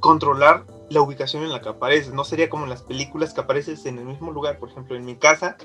controlar 0.00 0.66
la 0.90 1.00
ubicación 1.00 1.42
en 1.42 1.52
la 1.52 1.60
que 1.60 1.70
apareces. 1.70 2.12
No 2.12 2.24
sería 2.24 2.48
como 2.48 2.64
en 2.64 2.70
las 2.70 2.82
películas 2.82 3.34
que 3.34 3.40
apareces 3.40 3.86
en 3.86 3.98
el 3.98 4.04
mismo 4.04 4.32
lugar. 4.32 4.58
Por 4.58 4.70
ejemplo, 4.70 4.96
en 4.96 5.04
mi 5.04 5.16
casa, 5.16 5.56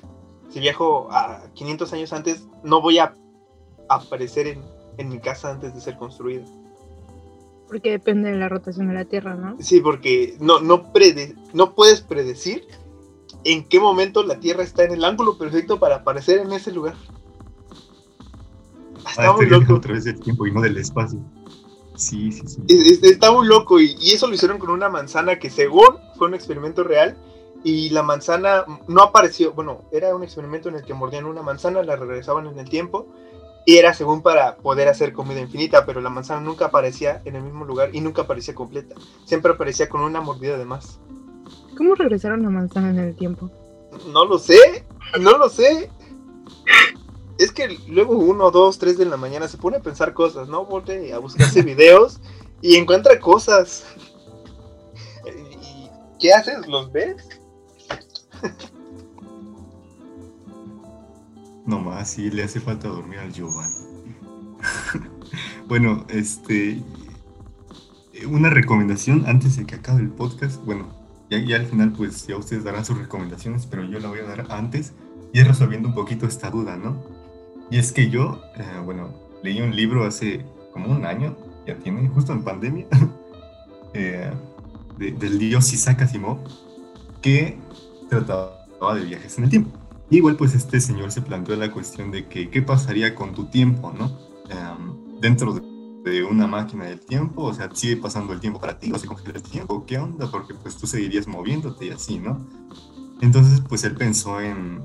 si 0.49 0.59
viajo 0.59 1.09
a 1.11 1.43
500 1.53 1.93
años 1.93 2.13
antes, 2.13 2.47
no 2.63 2.81
voy 2.81 2.99
a 2.99 3.13
aparecer 3.89 4.47
en, 4.47 4.63
en 4.97 5.09
mi 5.09 5.19
casa 5.19 5.51
antes 5.51 5.73
de 5.73 5.81
ser 5.81 5.97
construida. 5.97 6.45
Porque 7.67 7.91
depende 7.91 8.31
de 8.31 8.37
la 8.37 8.49
rotación 8.49 8.87
de 8.87 8.95
la 8.95 9.05
Tierra, 9.05 9.35
¿no? 9.35 9.55
Sí, 9.59 9.79
porque 9.79 10.35
no, 10.39 10.59
no, 10.59 10.91
prede 10.91 11.35
no 11.53 11.75
puedes 11.75 12.01
predecir 12.01 12.67
en 13.43 13.63
qué 13.63 13.79
momento 13.79 14.23
la 14.23 14.39
Tierra 14.39 14.63
está 14.63 14.83
en 14.83 14.93
el 14.93 15.05
ángulo 15.05 15.37
perfecto 15.37 15.79
para 15.79 15.97
aparecer 15.97 16.39
en 16.39 16.51
ese 16.51 16.71
lugar. 16.71 16.95
Está 19.07 19.33
muy 19.33 19.45
loco. 19.47 19.75
A 19.75 19.81
través 19.81 20.05
del 20.05 20.19
tiempo 20.19 20.47
y 20.47 20.51
no 20.51 20.61
del 20.61 20.77
espacio. 20.77 21.19
Sí, 21.95 22.31
sí, 22.31 22.47
sí. 22.47 22.99
Está 23.03 23.31
muy 23.31 23.45
loco 23.45 23.79
y, 23.79 23.93
eso 24.13 24.27
lo 24.27 24.33
hicieron 24.33 24.57
con 24.57 24.69
una 24.69 24.87
manzana 24.87 25.37
que 25.37 25.49
según 25.49 25.97
fue 26.17 26.27
un 26.27 26.33
experimento 26.33 26.83
real 26.83 27.17
y 27.61 27.89
la 27.89 28.03
manzana 28.03 28.63
no 28.87 29.03
apareció, 29.03 29.51
bueno, 29.51 29.81
era 29.91 30.15
un 30.15 30.23
experimento 30.23 30.69
en 30.69 30.75
el 30.75 30.83
que 30.83 30.93
mordían 30.93 31.25
una 31.25 31.41
manzana, 31.41 31.83
la 31.83 31.97
regresaban 31.97 32.47
en 32.47 32.57
el 32.57 32.69
tiempo 32.69 33.07
y 33.65 33.77
era 33.77 33.93
según 33.93 34.21
para 34.21 34.55
poder 34.55 34.87
hacer 34.87 35.11
comida 35.11 35.41
infinita, 35.41 35.85
pero 35.85 35.99
la 35.99 36.09
manzana 36.09 36.39
nunca 36.39 36.67
aparecía 36.67 37.21
en 37.25 37.35
el 37.35 37.43
mismo 37.43 37.65
lugar 37.65 37.93
y 37.93 37.99
nunca 37.99 38.21
aparecía 38.21 38.55
completa, 38.55 38.95
siempre 39.25 39.51
aparecía 39.51 39.89
con 39.89 39.99
una 39.99 40.21
mordida 40.21 40.57
de 40.57 40.63
más. 40.63 41.01
¿Cómo 41.77 41.95
regresaron 41.95 42.43
la 42.43 42.49
manzana 42.49 42.91
en 42.91 42.99
el 42.99 43.15
tiempo? 43.15 43.51
No 44.13 44.23
lo 44.23 44.39
sé, 44.39 44.85
no 45.19 45.37
lo 45.37 45.49
sé 45.49 45.89
es 47.39 47.53
que 47.53 47.79
luego 47.87 48.17
uno, 48.17 48.51
dos, 48.51 48.79
tres 48.79 48.97
de 48.97 49.05
la 49.05 49.15
mañana 49.15 49.47
se 49.47 49.57
pone 49.57 49.77
a 49.77 49.81
pensar 49.81 50.13
cosas, 50.13 50.49
¿no? 50.49 50.65
Volte 50.65 51.13
a 51.13 51.19
buscarse 51.19 51.61
videos 51.63 52.19
y 52.61 52.75
encuentra 52.75 53.17
cosas. 53.19 53.85
¿Y 55.25 55.89
qué 56.19 56.33
haces? 56.33 56.67
¿Los 56.67 56.91
ves? 56.91 57.15
No 61.65 61.79
más, 61.79 62.09
sí, 62.09 62.29
le 62.29 62.43
hace 62.43 62.59
falta 62.59 62.89
dormir 62.89 63.19
al 63.19 63.31
Giovanni. 63.31 63.73
bueno, 65.67 66.05
este. 66.09 66.83
Una 68.27 68.49
recomendación 68.49 69.23
antes 69.27 69.55
de 69.55 69.65
que 69.65 69.75
acabe 69.75 70.01
el 70.01 70.09
podcast. 70.09 70.61
Bueno, 70.65 70.89
ya, 71.29 71.39
ya 71.39 71.55
al 71.55 71.67
final, 71.67 71.93
pues 71.93 72.27
ya 72.27 72.35
ustedes 72.35 72.65
darán 72.65 72.83
sus 72.83 72.97
recomendaciones, 72.97 73.65
pero 73.65 73.85
yo 73.85 73.99
la 74.01 74.09
voy 74.09 74.19
a 74.19 74.23
dar 74.23 74.47
antes 74.49 74.91
y 75.31 75.41
resolviendo 75.43 75.87
un 75.87 75.93
poquito 75.93 76.25
esta 76.25 76.49
duda, 76.49 76.75
¿no? 76.75 77.18
Y 77.71 77.77
es 77.77 77.91
que 77.91 78.09
yo, 78.09 78.41
eh, 78.55 78.81
bueno, 78.83 79.13
leí 79.43 79.61
un 79.61 79.75
libro 79.75 80.05
hace 80.05 80.45
como 80.73 80.91
un 80.91 81.05
año, 81.05 81.35
ya 81.67 81.75
tiene, 81.77 82.07
justo 82.09 82.33
en 82.33 82.43
pandemia, 82.43 82.87
eh, 83.93 84.31
del 84.97 85.39
dios 85.39 85.71
Isaac 85.71 86.01
Asimov, 86.01 86.39
que 87.21 87.57
trataba 88.09 88.95
de 88.95 89.05
viajes 89.05 89.37
en 89.37 89.43
el 89.45 89.49
tiempo. 89.49 89.71
Y 90.09 90.17
igual 90.17 90.35
pues 90.35 90.55
este 90.55 90.79
señor 90.79 91.11
se 91.11 91.21
planteó 91.21 91.55
la 91.55 91.71
cuestión 91.71 92.11
de 92.11 92.27
que 92.27 92.49
qué 92.49 92.61
pasaría 92.61 93.13
con 93.13 93.33
tu 93.33 93.45
tiempo, 93.45 93.93
¿no? 93.97 94.17
Em, 94.49 95.19
dentro 95.21 95.53
de, 95.53 95.69
una 96.27 96.47
máquina 96.47 96.85
del 96.85 96.99
tiempo, 96.99 97.43
o 97.43 97.53
sea, 97.53 97.69
sigue 97.71 97.95
pasando 97.95 98.33
el 98.33 98.39
tiempo 98.39 98.59
para 98.59 98.79
ti, 98.79 98.91
o 98.91 98.97
se 98.97 99.05
congela 99.05 99.35
el 99.35 99.43
tiempo, 99.43 99.85
¿qué 99.85 99.99
onda? 99.99 100.31
Porque 100.31 100.55
pues 100.55 100.75
tú 100.75 100.87
seguirías 100.87 101.27
moviéndote 101.27 101.85
y 101.85 101.89
así, 101.91 102.17
¿no? 102.17 102.47
Entonces 103.21 103.61
pues 103.61 103.83
él 103.83 103.93
pensó 103.95 104.41
en, 104.41 104.81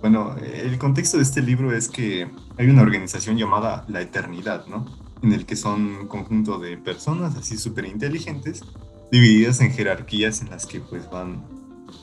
bueno, 0.00 0.36
el 0.36 0.78
contexto 0.78 1.16
de 1.16 1.22
este 1.22 1.42
libro 1.42 1.72
es 1.72 1.88
que 1.88 2.28
hay 2.58 2.66
una 2.68 2.82
organización 2.82 3.36
llamada 3.36 3.84
La 3.88 4.00
Eternidad, 4.00 4.66
¿no? 4.66 4.86
En 5.22 5.32
el 5.32 5.46
que 5.46 5.56
son 5.56 5.86
un 5.86 6.06
conjunto 6.08 6.58
de 6.58 6.76
personas 6.76 7.36
así 7.36 7.56
súper 7.56 7.86
inteligentes, 7.86 8.62
divididas 9.10 9.60
en 9.60 9.72
jerarquías 9.72 10.42
en 10.42 10.50
las 10.50 10.66
que 10.66 10.80
pues 10.80 11.08
van, 11.10 11.44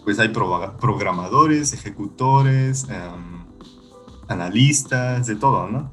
pues 0.03 0.19
hay 0.19 0.29
programadores, 0.29 1.73
ejecutores, 1.73 2.87
em, 2.89 3.45
analistas, 4.27 5.27
de 5.27 5.35
todo, 5.35 5.69
¿no? 5.69 5.91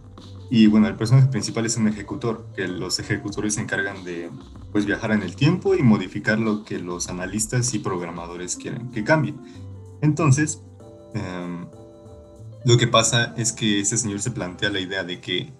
Y 0.50 0.66
bueno, 0.66 0.88
el 0.88 0.96
personaje 0.96 1.28
principal 1.28 1.66
es 1.66 1.76
un 1.76 1.86
ejecutor, 1.86 2.46
que 2.56 2.66
los 2.66 2.98
ejecutores 2.98 3.54
se 3.54 3.60
encargan 3.60 4.02
de 4.02 4.30
pues 4.72 4.84
viajar 4.84 5.12
en 5.12 5.22
el 5.22 5.36
tiempo 5.36 5.76
y 5.76 5.82
modificar 5.82 6.38
lo 6.38 6.64
que 6.64 6.78
los 6.78 7.08
analistas 7.08 7.72
y 7.74 7.78
programadores 7.78 8.56
quieren 8.56 8.90
que 8.90 9.04
cambie. 9.04 9.34
Entonces, 10.00 10.60
eh, 11.14 11.66
lo 12.64 12.77
que 12.77 12.87
pasa 12.87 13.35
es 13.37 13.53
que 13.53 13.81
ese 13.81 13.96
señor 13.96 14.20
se 14.20 14.31
plantea 14.31 14.70
la 14.70 14.81
idea 14.81 15.05
de 15.05 15.20
que 15.20 15.53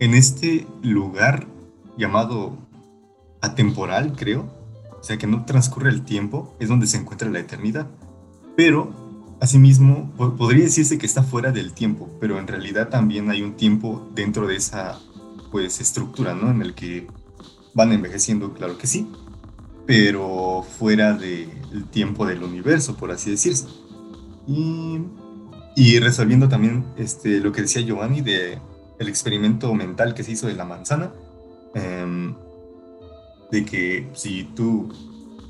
en 0.00 0.14
este 0.14 0.66
lugar 0.82 1.46
llamado 1.96 2.58
atemporal, 3.40 4.14
creo, 4.16 4.50
o 5.00 5.02
sea 5.02 5.16
que 5.16 5.26
no 5.26 5.44
transcurre 5.44 5.90
el 5.90 6.02
tiempo, 6.02 6.54
es 6.60 6.68
donde 6.68 6.86
se 6.86 6.98
encuentra 6.98 7.30
la 7.30 7.40
eternidad. 7.40 7.86
Pero, 8.56 8.92
asimismo, 9.40 10.12
podría 10.16 10.64
decirse 10.64 10.98
que 10.98 11.06
está 11.06 11.22
fuera 11.22 11.52
del 11.52 11.72
tiempo, 11.72 12.08
pero 12.20 12.38
en 12.38 12.46
realidad 12.46 12.88
también 12.88 13.30
hay 13.30 13.42
un 13.42 13.54
tiempo 13.54 14.08
dentro 14.14 14.46
de 14.46 14.56
esa 14.56 14.98
pues 15.50 15.80
estructura, 15.80 16.34
¿no? 16.34 16.50
En 16.50 16.62
el 16.62 16.74
que 16.74 17.06
van 17.74 17.92
envejeciendo, 17.92 18.54
claro 18.54 18.78
que 18.78 18.86
sí, 18.86 19.10
pero 19.86 20.64
fuera 20.78 21.14
del 21.14 21.84
tiempo 21.90 22.26
del 22.26 22.42
universo, 22.42 22.96
por 22.96 23.10
así 23.10 23.30
decirse. 23.30 23.66
Y 24.46 25.00
y 25.74 25.98
resolviendo 25.98 26.48
también 26.48 26.84
este, 26.96 27.40
lo 27.40 27.52
que 27.52 27.62
decía 27.62 27.82
Giovanni 27.82 28.20
de 28.20 28.58
el 28.98 29.08
experimento 29.08 29.74
mental 29.74 30.14
que 30.14 30.22
se 30.22 30.32
hizo 30.32 30.46
de 30.46 30.54
la 30.54 30.64
manzana, 30.64 31.12
em, 31.74 32.34
de 33.50 33.64
que 33.64 34.10
si 34.14 34.44
tú 34.44 34.92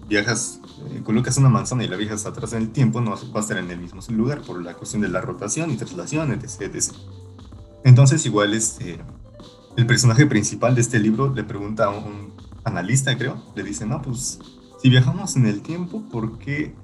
viajas, 0.08 0.60
eh, 0.90 1.00
colocas 1.04 1.36
una 1.38 1.48
manzana 1.48 1.84
y 1.84 1.88
la 1.88 1.96
viajas 1.96 2.26
atrás 2.26 2.52
en 2.52 2.62
el 2.62 2.70
tiempo, 2.70 3.00
no 3.00 3.10
va 3.10 3.40
a 3.40 3.40
estar 3.40 3.58
en 3.58 3.70
el 3.70 3.78
mismo 3.78 4.00
lugar 4.10 4.42
por 4.42 4.62
la 4.62 4.74
cuestión 4.74 5.02
de 5.02 5.08
la 5.08 5.20
rotación 5.20 5.70
y 5.70 5.76
traslación, 5.76 6.32
etc. 6.32 6.92
Entonces, 7.84 8.24
igual 8.26 8.54
este, 8.54 8.98
el 9.76 9.86
personaje 9.86 10.26
principal 10.26 10.74
de 10.74 10.80
este 10.80 10.98
libro 10.98 11.32
le 11.32 11.44
pregunta 11.44 11.86
a 11.86 11.90
un 11.90 12.32
analista, 12.64 13.16
creo, 13.16 13.42
le 13.54 13.62
dice, 13.62 13.86
no, 13.86 14.02
pues 14.02 14.38
si 14.80 14.88
viajamos 14.88 15.36
en 15.36 15.46
el 15.46 15.62
tiempo, 15.62 16.02
¿por 16.10 16.38
qué 16.38 16.74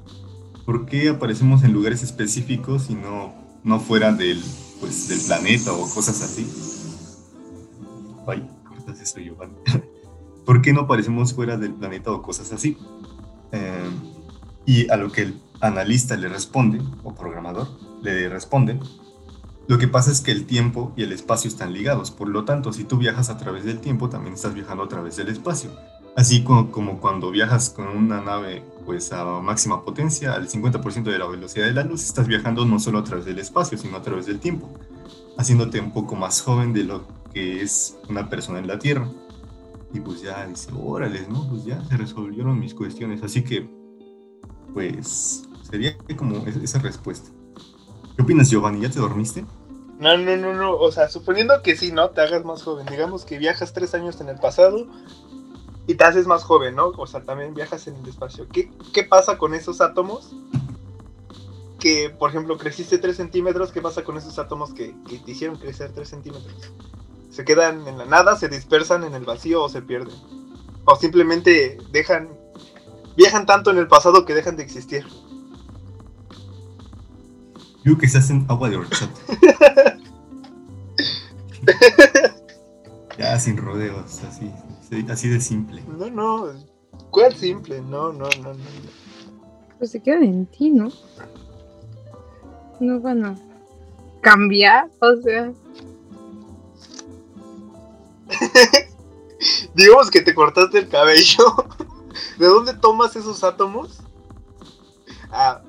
¿por 0.68 0.84
qué 0.84 1.08
aparecemos 1.08 1.64
en 1.64 1.72
lugares 1.72 2.02
específicos 2.02 2.90
y 2.90 2.94
no, 2.94 3.32
no 3.64 3.80
fuera 3.80 4.12
del, 4.12 4.38
pues, 4.80 5.08
del 5.08 5.18
planeta 5.18 5.72
o 5.72 5.88
cosas 5.88 6.20
así? 6.20 6.46
Ay, 8.26 8.46
eso, 9.00 9.18
Giovanni? 9.18 9.54
¿Por 10.44 10.60
qué 10.60 10.74
no 10.74 10.80
aparecemos 10.82 11.32
fuera 11.32 11.56
del 11.56 11.72
planeta 11.72 12.12
o 12.12 12.20
cosas 12.20 12.52
así? 12.52 12.76
Em, 13.50 13.98
y 14.66 14.90
a 14.90 14.98
lo 14.98 15.10
que 15.10 15.22
el 15.22 15.40
analista 15.62 16.18
le 16.18 16.28
responde, 16.28 16.82
o 17.02 17.14
programador, 17.14 17.66
le 18.02 18.28
responde, 18.28 18.78
lo 19.68 19.78
que 19.78 19.88
pasa 19.88 20.12
es 20.12 20.20
que 20.20 20.32
el 20.32 20.44
tiempo 20.44 20.92
y 20.98 21.02
el 21.02 21.12
espacio 21.12 21.48
están 21.48 21.72
ligados, 21.72 22.10
por 22.10 22.28
lo 22.28 22.44
tanto, 22.44 22.74
si 22.74 22.84
tú 22.84 22.98
viajas 22.98 23.30
a 23.30 23.38
través 23.38 23.64
del 23.64 23.80
tiempo, 23.80 24.10
también 24.10 24.34
estás 24.34 24.52
viajando 24.52 24.84
a 24.84 24.88
través 24.88 25.16
del 25.16 25.28
espacio. 25.28 25.70
Así 26.14 26.44
como, 26.44 26.70
como 26.70 27.00
cuando 27.00 27.30
viajas 27.30 27.70
con 27.70 27.88
una 27.88 28.20
nave 28.20 28.62
pues 28.88 29.12
a 29.12 29.22
máxima 29.42 29.84
potencia, 29.84 30.32
al 30.32 30.48
50% 30.48 31.02
de 31.02 31.18
la 31.18 31.26
velocidad 31.26 31.66
de 31.66 31.74
la 31.74 31.84
luz, 31.84 32.04
estás 32.04 32.26
viajando 32.26 32.64
no 32.64 32.78
solo 32.78 33.00
a 33.00 33.04
través 33.04 33.26
del 33.26 33.38
espacio, 33.38 33.76
sino 33.76 33.98
a 33.98 34.00
través 34.00 34.24
del 34.24 34.40
tiempo, 34.40 34.70
haciéndote 35.36 35.78
un 35.78 35.92
poco 35.92 36.16
más 36.16 36.40
joven 36.40 36.72
de 36.72 36.84
lo 36.84 37.06
que 37.34 37.60
es 37.60 37.98
una 38.08 38.30
persona 38.30 38.60
en 38.60 38.66
la 38.66 38.78
Tierra. 38.78 39.06
y 39.92 40.00
pues 40.00 40.22
ya 40.22 40.46
dice, 40.46 40.70
órale, 40.74 41.26
¿no? 41.28 41.46
Pues 41.50 41.66
ya 41.66 41.84
se 41.84 41.98
resolvieron 41.98 42.58
mis 42.58 42.72
cuestiones. 42.72 43.22
Así 43.22 43.44
que, 43.44 43.68
pues, 44.72 45.46
sería 45.70 45.94
como 46.16 46.46
esa 46.46 46.78
respuesta. 46.78 47.28
¿Qué 48.16 48.22
opinas, 48.22 48.48
Giovanni? 48.48 48.80
¿Ya 48.80 48.90
te 48.90 49.00
dormiste? 49.00 49.44
No, 49.98 50.16
no, 50.16 50.34
no, 50.38 50.54
no. 50.54 50.74
O 50.74 50.90
sea, 50.92 51.10
suponiendo 51.10 51.60
que 51.62 51.76
sí, 51.76 51.92
¿no? 51.92 52.08
Te 52.08 52.22
hagas 52.22 52.42
más 52.42 52.62
joven. 52.62 52.86
Digamos 52.86 53.26
que 53.26 53.36
viajas 53.36 53.74
tres 53.74 53.92
años 53.94 54.18
en 54.22 54.30
el 54.30 54.38
pasado 54.38 54.86
y 55.88 55.94
te 55.94 56.04
haces 56.04 56.26
más 56.26 56.44
joven, 56.44 56.76
¿no? 56.76 56.88
O 56.88 57.06
sea, 57.06 57.22
también 57.22 57.54
viajas 57.54 57.88
en 57.88 57.96
el 57.96 58.06
espacio. 58.06 58.46
¿Qué, 58.52 58.70
qué 58.92 59.04
pasa 59.04 59.38
con 59.38 59.54
esos 59.54 59.80
átomos? 59.80 60.36
Que, 61.80 62.10
por 62.10 62.28
ejemplo, 62.28 62.58
creciste 62.58 62.98
tres 62.98 63.16
centímetros. 63.16 63.72
¿Qué 63.72 63.80
pasa 63.80 64.04
con 64.04 64.18
esos 64.18 64.38
átomos 64.38 64.74
que, 64.74 64.94
que 65.08 65.16
te 65.16 65.30
hicieron 65.30 65.56
crecer 65.56 65.90
tres 65.94 66.10
centímetros? 66.10 66.54
¿Se 67.30 67.42
quedan 67.42 67.88
en 67.88 67.96
la 67.96 68.04
nada, 68.04 68.36
se 68.36 68.50
dispersan 68.50 69.02
en 69.02 69.14
el 69.14 69.24
vacío 69.24 69.62
o 69.62 69.70
se 69.70 69.80
pierden? 69.80 70.14
O 70.84 70.94
simplemente 70.94 71.78
dejan. 71.90 72.28
Viajan 73.16 73.46
tanto 73.46 73.70
en 73.70 73.78
el 73.78 73.88
pasado 73.88 74.26
que 74.26 74.34
dejan 74.34 74.56
de 74.56 74.64
existir. 74.64 75.06
Yo 77.82 77.96
que 77.96 78.08
se 78.08 78.18
hacen 78.18 78.44
agua 78.50 78.68
de 78.68 78.76
horchata. 78.76 79.20
ya 83.18 83.38
sin 83.40 83.56
rodeos, 83.56 84.22
así, 84.22 84.52
así 85.08 85.28
de 85.28 85.40
simple. 85.40 85.82
No, 85.86 86.10
no, 86.10 86.52
¿cuál 87.10 87.34
simple? 87.34 87.80
No, 87.82 88.12
no, 88.12 88.28
no, 88.42 88.54
no. 88.54 88.60
Pues 89.78 89.90
se 89.92 90.00
quedan 90.00 90.24
en 90.24 90.46
ti, 90.46 90.70
¿no? 90.70 90.90
No 92.80 93.00
van 93.00 93.24
a 93.24 93.36
cambiar, 94.20 94.90
o 95.00 95.16
sea. 95.22 95.52
Digamos 99.74 100.10
que 100.10 100.20
te 100.20 100.34
cortaste 100.34 100.78
el 100.78 100.88
cabello. 100.88 101.44
¿De 102.38 102.46
dónde 102.46 102.74
tomas 102.74 103.14
esos 103.16 103.44
átomos? 103.44 104.00
Ah, 105.30 105.62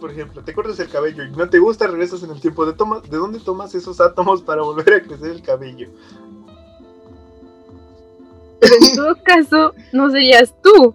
por 0.00 0.10
ejemplo, 0.10 0.42
te 0.42 0.54
cortas 0.54 0.78
el 0.80 0.88
cabello 0.88 1.24
y 1.24 1.30
no 1.30 1.48
te 1.48 1.58
gusta, 1.58 1.86
regresas 1.86 2.22
en 2.22 2.30
el 2.30 2.40
tiempo. 2.40 2.66
¿De, 2.66 2.72
toma, 2.72 3.00
¿de 3.00 3.16
dónde 3.16 3.40
tomas 3.40 3.74
esos 3.74 4.00
átomos 4.00 4.42
para 4.42 4.62
volver 4.62 4.94
a 4.94 5.02
crecer 5.02 5.30
el 5.30 5.42
cabello? 5.42 5.88
Pero 8.72 8.86
en 8.86 8.96
todo 8.96 9.16
caso, 9.24 9.74
no 9.92 10.10
serías 10.10 10.54
tú. 10.62 10.94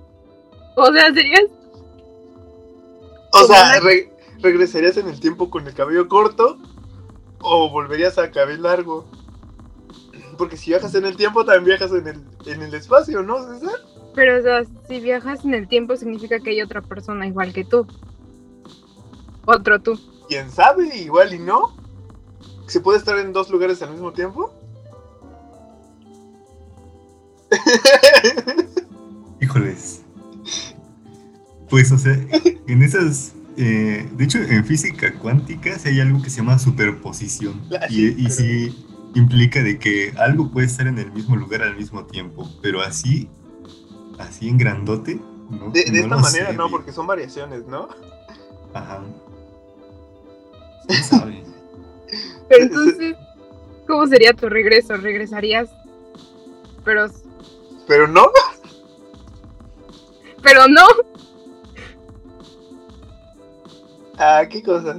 O 0.75 0.91
sea, 0.91 1.13
serías. 1.13 1.45
O 3.33 3.43
sea, 3.45 3.79
¿regresarías 4.41 4.97
en 4.97 5.07
el 5.07 5.19
tiempo 5.19 5.49
con 5.49 5.67
el 5.67 5.73
cabello 5.73 6.07
corto? 6.07 6.57
¿O 7.39 7.69
volverías 7.69 8.17
a 8.17 8.31
cabello 8.31 8.61
largo? 8.61 9.05
Porque 10.37 10.57
si 10.57 10.71
viajas 10.71 10.93
en 10.95 11.05
el 11.05 11.17
tiempo, 11.17 11.45
también 11.45 11.77
viajas 11.77 11.91
en 11.91 12.07
el, 12.07 12.23
en 12.45 12.61
el 12.61 12.73
espacio, 12.73 13.23
¿no, 13.23 13.43
César? 13.43 13.79
Pero, 14.15 14.39
o 14.39 14.41
sea, 14.41 14.63
si 14.87 14.99
viajas 14.99 15.45
en 15.45 15.53
el 15.53 15.67
tiempo, 15.67 15.95
significa 15.95 16.39
que 16.39 16.51
hay 16.51 16.61
otra 16.61 16.81
persona 16.81 17.27
igual 17.27 17.53
que 17.53 17.63
tú. 17.63 17.85
Otro 19.45 19.79
tú. 19.79 19.99
¿Quién 20.27 20.51
sabe? 20.51 20.95
Igual 20.97 21.33
y 21.33 21.39
no. 21.39 21.75
¿Se 22.67 22.81
puede 22.81 22.97
estar 22.97 23.17
en 23.17 23.33
dos 23.33 23.49
lugares 23.49 23.81
al 23.81 23.91
mismo 23.91 24.11
tiempo? 24.11 24.53
Híjoles. 29.41 30.01
Pues, 31.69 31.91
o 31.91 31.97
sea, 31.97 32.17
en 32.67 32.81
esas. 32.81 33.33
Eh, 33.57 34.07
de 34.15 34.23
hecho, 34.23 34.37
en 34.37 34.63
física 34.65 35.13
cuántica 35.15 35.77
sí 35.79 35.89
hay 35.89 35.99
algo 35.99 36.21
que 36.21 36.29
se 36.29 36.37
llama 36.37 36.59
superposición. 36.59 37.61
Ah, 37.71 37.87
y, 37.89 38.25
y 38.25 38.29
sí 38.29 38.87
implica 39.15 39.63
de 39.63 39.79
que 39.79 40.13
algo 40.17 40.51
puede 40.51 40.67
estar 40.67 40.87
en 40.87 40.99
el 40.99 41.11
mismo 41.11 41.35
lugar 41.35 41.63
al 41.63 41.75
mismo 41.75 42.05
tiempo, 42.05 42.49
pero 42.61 42.81
así, 42.81 43.29
así 44.19 44.47
en 44.47 44.57
grandote. 44.57 45.19
No, 45.49 45.71
de, 45.71 45.81
esta 45.81 46.17
manera 46.17 46.51
no, 46.53 46.69
porque 46.69 46.91
son 46.91 47.07
variaciones, 47.07 47.65
¿no? 47.67 47.87
Ajá. 48.73 49.03
Pero 52.49 52.63
entonces, 52.63 53.15
¿cómo 53.87 54.07
sería 54.07 54.33
tu 54.33 54.49
regreso? 54.49 54.95
¿Regresarías? 54.97 55.69
Pero. 56.83 57.07
Pero 57.87 58.07
no. 58.07 58.29
Pero 60.41 60.67
no. 60.67 60.85
Ah, 64.17 64.43
¿qué 64.49 64.63
cosas? 64.63 64.97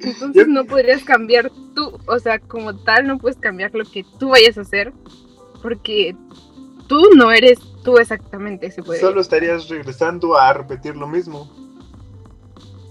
Entonces 0.00 0.46
no 0.48 0.64
podrías 0.64 1.02
cambiar 1.02 1.50
tú, 1.74 1.98
o 2.06 2.18
sea, 2.18 2.38
como 2.38 2.76
tal, 2.76 3.06
no 3.06 3.18
puedes 3.18 3.36
cambiar 3.36 3.74
lo 3.74 3.84
que 3.84 4.04
tú 4.18 4.30
vayas 4.30 4.56
a 4.56 4.62
hacer, 4.62 4.92
porque 5.60 6.14
tú 6.86 7.02
no 7.16 7.32
eres 7.32 7.58
tú 7.82 7.98
exactamente, 7.98 8.70
se 8.70 8.82
puede. 8.82 9.00
Solo 9.00 9.20
estarías 9.20 9.68
regresando 9.68 10.38
a 10.38 10.52
repetir 10.52 10.96
lo 10.96 11.08
mismo 11.08 11.50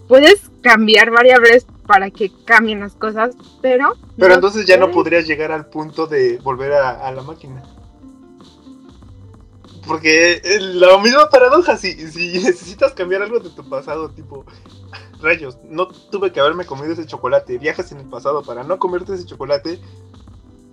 puedes 0.07 0.49
cambiar 0.61 1.11
variables 1.11 1.65
para 1.85 2.09
que 2.09 2.31
cambien 2.45 2.79
las 2.79 2.95
cosas, 2.95 3.35
pero... 3.61 3.93
Pero 4.17 4.33
entonces 4.33 4.65
ya 4.65 4.77
no 4.77 4.91
podrías 4.91 5.27
llegar 5.27 5.51
al 5.51 5.67
punto 5.67 6.07
de 6.07 6.37
volver 6.39 6.73
a, 6.73 7.11
la 7.11 7.21
máquina. 7.21 7.63
Porque 9.87 10.41
la 10.59 10.97
misma 10.97 11.29
paradoja, 11.29 11.77
si, 11.77 11.93
si 12.11 12.39
necesitas 12.43 12.93
cambiar 12.93 13.21
algo 13.21 13.39
de 13.39 13.49
tu 13.49 13.67
pasado, 13.69 14.09
tipo, 14.09 14.45
rayos, 15.21 15.57
no 15.69 15.87
tuve 15.87 16.31
que 16.31 16.39
haberme 16.39 16.65
comido 16.65 16.93
ese 16.93 17.05
chocolate, 17.05 17.57
viajas 17.57 17.91
en 17.91 17.99
el 17.99 18.09
pasado 18.09 18.43
para 18.43 18.63
no 18.63 18.77
comerte 18.77 19.13
ese 19.13 19.25
chocolate, 19.25 19.79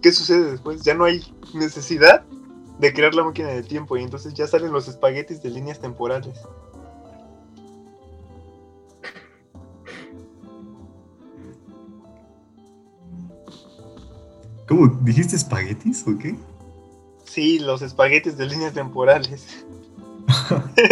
¿qué 0.03 0.13
sucede 0.13 0.51
después? 0.51 0.83
Ya 0.83 0.95
no 0.95 1.05
hay 1.05 1.23
necesidad 1.55 2.25
de 2.79 2.93
crear 2.93 3.15
la 3.15 3.25
máquina 3.25 3.49
del 3.49 3.67
tiempo 3.67 3.97
y 3.97 4.03
entonces 4.03 4.35
ya 4.35 4.47
salen 4.47 4.73
los 4.73 4.89
espaguetis 4.89 5.43
de 5.43 5.51
líneas 5.51 5.81
temporales. 5.81 6.41
¿Cómo? 14.67 14.89
¿Dijiste 15.03 15.37
espaguetis 15.37 16.05
o 16.09 16.19
qué? 16.19 16.35
Sí, 17.35 17.59
los 17.59 17.83
espaguetis 17.83 18.37
de 18.37 18.47
líneas 18.47 18.73
temporales. 18.75 19.67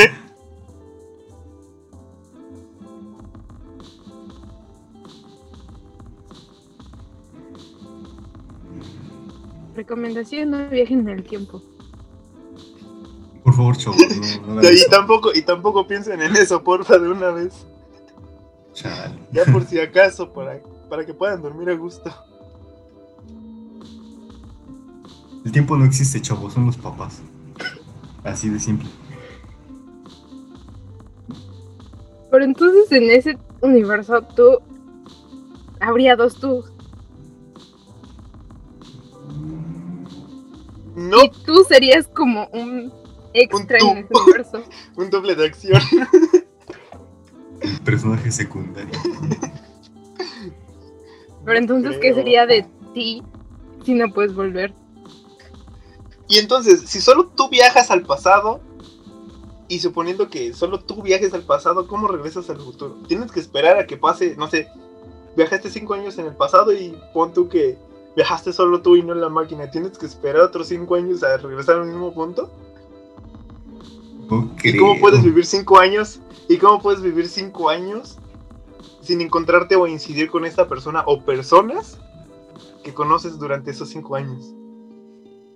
Recomendación, 9.76 10.50
no 10.50 10.68
viajen 10.68 11.02
en 11.02 11.10
el 11.10 11.22
tiempo. 11.22 11.62
Por 13.44 13.54
favor, 13.54 13.76
chavo. 13.76 13.94
y, 14.62 14.90
tampoco, 14.90 15.30
y 15.32 15.42
tampoco 15.42 15.86
piensen 15.86 16.20
en 16.22 16.34
eso, 16.34 16.64
porfa, 16.64 16.98
de 16.98 17.08
una 17.08 17.30
vez. 17.30 17.54
Ya 19.30 19.44
por 19.44 19.64
si 19.64 19.78
acaso, 19.78 20.32
para, 20.32 20.60
para 20.88 21.06
que 21.06 21.14
puedan 21.14 21.40
dormir 21.40 21.70
a 21.70 21.74
gusto. 21.74 22.12
El 25.44 25.52
tiempo 25.52 25.76
no 25.76 25.84
existe, 25.84 26.20
chavos, 26.20 26.52
son 26.52 26.66
los 26.66 26.76
papás. 26.76 27.20
Así 28.24 28.48
de 28.48 28.60
simple. 28.60 28.88
Pero 32.30 32.44
entonces 32.44 32.90
en 32.92 33.10
ese 33.10 33.38
universo 33.60 34.22
tú 34.22 34.58
habría 35.80 36.16
dos 36.16 36.38
tú. 36.38 36.64
No. 40.94 41.24
Y 41.24 41.30
tú 41.44 41.64
serías 41.68 42.06
como 42.06 42.46
un 42.52 42.92
extra 43.34 43.78
en 43.78 43.98
ese 43.98 44.08
universo. 44.14 44.62
un 44.96 45.10
doble 45.10 45.34
de 45.34 45.46
acción. 45.46 45.80
El 47.60 47.80
personaje 47.84 48.30
secundario. 48.30 48.98
Pero 51.44 51.58
entonces, 51.58 51.98
¿qué 51.98 52.14
sería 52.14 52.46
de 52.46 52.66
ti 52.94 53.22
si 53.84 53.94
no 53.94 54.12
puedes 54.12 54.34
volver? 54.34 54.72
Y 56.32 56.38
entonces, 56.38 56.88
si 56.88 57.02
solo 57.02 57.26
tú 57.26 57.50
viajas 57.50 57.90
al 57.90 58.04
pasado, 58.04 58.62
y 59.68 59.80
suponiendo 59.80 60.30
que 60.30 60.54
solo 60.54 60.80
tú 60.80 61.02
viajes 61.02 61.34
al 61.34 61.42
pasado, 61.42 61.86
¿cómo 61.86 62.08
regresas 62.08 62.48
al 62.48 62.56
futuro? 62.56 62.96
Tienes 63.06 63.30
que 63.30 63.38
esperar 63.38 63.76
a 63.76 63.86
que 63.86 63.98
pase, 63.98 64.34
no 64.36 64.48
sé, 64.48 64.66
viajaste 65.36 65.68
cinco 65.68 65.92
años 65.92 66.16
en 66.16 66.24
el 66.24 66.34
pasado 66.34 66.72
y 66.72 66.96
pon 67.12 67.34
tú 67.34 67.50
que 67.50 67.76
viajaste 68.16 68.54
solo 68.54 68.80
tú 68.80 68.96
y 68.96 69.02
no 69.02 69.12
la 69.12 69.28
máquina. 69.28 69.70
¿Tienes 69.70 69.98
que 69.98 70.06
esperar 70.06 70.40
otros 70.40 70.68
cinco 70.68 70.94
años 70.94 71.22
a 71.22 71.36
regresar 71.36 71.76
al 71.76 71.88
mismo 71.88 72.14
punto? 72.14 72.50
¿Y 74.64 74.78
cómo 74.78 74.98
puedes 75.00 75.22
vivir 75.22 75.44
cinco 75.44 75.78
años? 75.78 76.18
¿Y 76.48 76.56
cómo 76.56 76.80
puedes 76.80 77.02
vivir 77.02 77.28
cinco 77.28 77.68
años 77.68 78.16
sin 79.02 79.20
encontrarte 79.20 79.76
o 79.76 79.86
incidir 79.86 80.30
con 80.30 80.46
esta 80.46 80.66
persona 80.66 81.04
o 81.04 81.20
personas 81.26 81.98
que 82.82 82.94
conoces 82.94 83.38
durante 83.38 83.70
esos 83.70 83.90
cinco 83.90 84.16
años? 84.16 84.54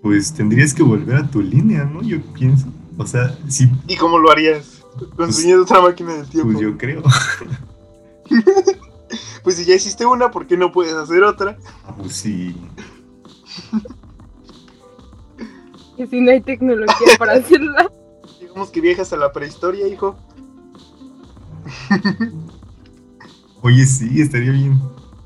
Pues 0.03 0.33
tendrías 0.33 0.73
que 0.73 0.83
volver 0.83 1.17
a 1.17 1.29
tu 1.29 1.41
línea, 1.41 1.85
¿no? 1.85 2.03
Yo 2.03 2.21
pienso. 2.33 2.67
O 2.99 3.07
sea, 3.07 3.37
si... 3.49 3.71
¿Y 3.87 3.97
cómo 3.97 4.19
lo 4.19 4.31
harías? 4.31 4.85
Construyendo 5.17 5.65
pues, 5.65 5.71
otra 5.71 5.83
máquina 5.83 6.15
del 6.15 6.29
tiempo. 6.29 6.53
Pues 6.53 6.63
yo 6.63 6.79
creo. 6.79 7.03
pues 9.43 9.57
si 9.57 9.65
ya 9.65 9.75
hiciste 9.75 10.07
una, 10.07 10.31
¿por 10.31 10.47
qué 10.47 10.57
no 10.57 10.73
puedes 10.73 10.95
hacer 10.95 11.23
otra? 11.23 11.59
Ah, 11.85 11.95
pues 11.97 12.15
sí. 12.15 12.57
Que 15.97 16.07
si 16.07 16.21
no 16.21 16.31
hay 16.31 16.41
tecnología 16.41 17.19
para 17.19 17.33
hacerla. 17.35 17.91
Digamos 18.41 18.71
que 18.71 18.81
viajas 18.81 19.13
a 19.13 19.17
la 19.17 19.33
prehistoria, 19.33 19.87
hijo. 19.87 20.17
Oye, 23.63 23.87
sí, 23.87 24.21
estaría 24.21 24.53
bien, 24.53 24.81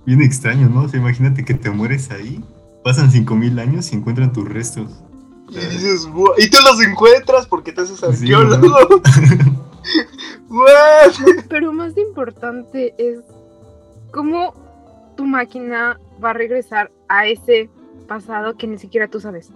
bien 0.07 0.23
extraño, 0.23 0.69
¿no? 0.69 0.83
O 0.83 0.89
sea, 0.89 1.01
imagínate 1.01 1.45
que 1.45 1.55
te 1.55 1.71
mueres 1.71 2.11
ahí, 2.11 2.43
pasan 2.85 3.11
5000 3.11 3.59
años 3.59 3.93
y 3.93 3.97
encuentran 3.97 4.33
tus 4.33 4.49
restos. 4.49 4.90
Y 5.49 5.55
dices, 5.57 6.07
"Buah", 6.07 6.35
y 6.38 6.49
tú 6.49 6.59
los 6.64 6.81
encuentras 6.81 7.47
porque 7.47 7.73
te 7.73 7.81
haces 7.83 7.99
Sí, 8.19 8.33
arqueólogo. 8.33 8.66
¿no? 8.69 9.03
What? 10.49 11.12
Pero 11.49 11.73
más 11.73 11.97
importante 11.97 12.95
es 12.99 13.21
cómo 14.12 14.55
tu 15.16 15.25
máquina 15.25 15.99
va 16.23 16.31
a 16.31 16.35
regresar 16.35 16.90
a 17.09 17.27
ese 17.27 17.69
pasado 18.09 18.57
que 18.57 18.66
ni 18.66 18.79
siquiera 18.79 19.09
tú 19.09 19.21
sabes. 19.21 19.51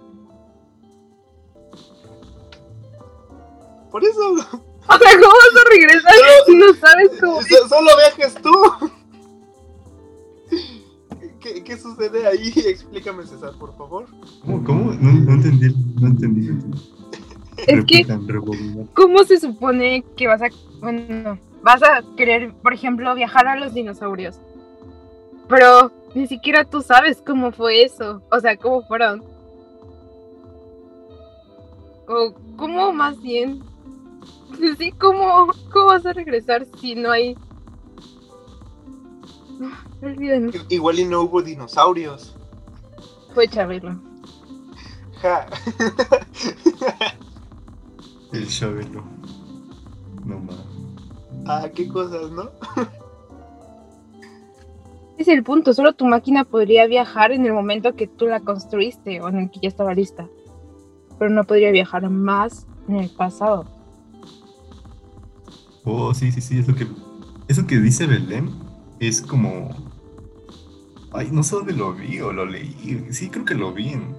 Por 3.90 4.04
eso, 4.04 4.20
O 4.32 4.37
sea, 4.37 5.12
¿cómo 5.12 5.32
vas 5.32 5.62
a 5.64 5.70
regresar 5.70 6.12
si 6.46 6.54
no 6.56 6.74
sabes 6.74 7.10
cómo? 7.20 7.40
so- 7.42 7.68
solo 7.68 7.90
viajes 7.96 8.34
tú. 8.42 8.52
¿Qué, 11.44 11.62
qué 11.62 11.76
sucede 11.76 12.26
ahí? 12.26 12.50
Explícame, 12.57 13.26
César, 13.26 13.52
por 13.59 13.76
favor. 13.76 14.07
¿Cómo? 14.40 14.64
¿Cómo? 14.64 14.92
No, 14.94 15.12
no 15.12 15.33
entendí, 15.35 15.74
no 16.00 16.07
entendí. 16.07 16.46
no 16.46 16.52
entendí. 16.54 16.78
Es 17.66 17.85
que. 17.85 18.07
¿cómo 18.94 19.24
se 19.24 19.38
supone 19.38 20.02
que 20.16 20.26
vas 20.26 20.40
a, 20.40 20.48
bueno, 20.80 21.38
vas 21.62 21.83
a 21.83 22.02
querer, 22.16 22.54
por 22.54 22.72
ejemplo, 22.72 23.14
viajar 23.14 23.46
a 23.46 23.57
los 23.57 23.74
dinosaurios? 23.74 24.40
Pero 25.46 25.92
ni 26.14 26.26
siquiera 26.26 26.64
tú 26.64 26.80
sabes 26.80 27.22
cómo 27.24 27.52
fue 27.52 27.83
eso. 27.83 28.22
O 28.30 28.40
sea, 28.40 28.57
cómo 28.57 28.83
fueron. 28.87 29.22
O 32.09 32.35
cómo 32.57 32.90
más 32.92 33.20
bien. 33.20 33.62
Sí, 34.78 34.92
¿cómo, 34.92 35.50
¿cómo 35.72 35.87
vas 35.87 36.07
a 36.07 36.12
regresar 36.12 36.64
si 36.80 36.94
no 36.94 37.11
hay... 37.11 37.37
Igual 40.68 40.98
y 40.98 41.05
no 41.05 41.22
hubo 41.22 41.42
dinosaurios. 41.42 42.37
Fue 43.35 43.48
Chabelo. 43.48 43.98
Ja. 45.20 45.46
El 48.33 48.48
Chabelo. 48.48 49.03
No 50.24 50.38
mames. 50.38 50.57
ah, 51.46 51.68
qué 51.74 51.88
cosas, 51.88 52.31
¿no? 52.31 52.50
Es 55.18 55.29
el 55.29 55.44
punto, 55.44 55.72
solo 55.72 55.92
tu 55.92 56.07
máquina 56.07 56.44
podría 56.44 56.87
viajar 56.87 57.31
en 57.31 57.46
el 57.46 57.53
momento 57.53 57.94
que 57.94 58.07
tú 58.07 58.27
la 58.27 58.40
construiste 58.40 59.20
o 59.20 59.29
en 59.29 59.38
el 59.38 59.50
que 59.50 59.61
ya 59.61 59.68
estaba 59.68 59.94
lista. 59.94 60.29
Pero 61.18 61.31
no 61.31 61.44
podría 61.44 61.70
viajar 61.70 62.11
más 62.11 62.66
en 62.88 62.96
el 62.96 63.11
pasado. 63.11 63.64
Oh, 65.85 66.12
sí, 66.14 66.33
sí, 66.33 66.40
sí, 66.40 66.59
eso 66.59 66.74
que, 66.74 66.87
eso 67.46 67.66
que 67.66 67.79
dice 67.79 68.07
Belén 68.07 68.63
es 69.08 69.20
como... 69.20 69.70
Ay, 71.12 71.28
no 71.30 71.42
sé 71.42 71.56
dónde 71.56 71.72
lo 71.72 71.94
vi 71.94 72.20
o 72.20 72.32
lo 72.32 72.44
leí. 72.44 73.06
Sí, 73.10 73.28
creo 73.28 73.44
que 73.44 73.54
lo 73.54 73.72
vi 73.72 73.90
en... 73.90 74.14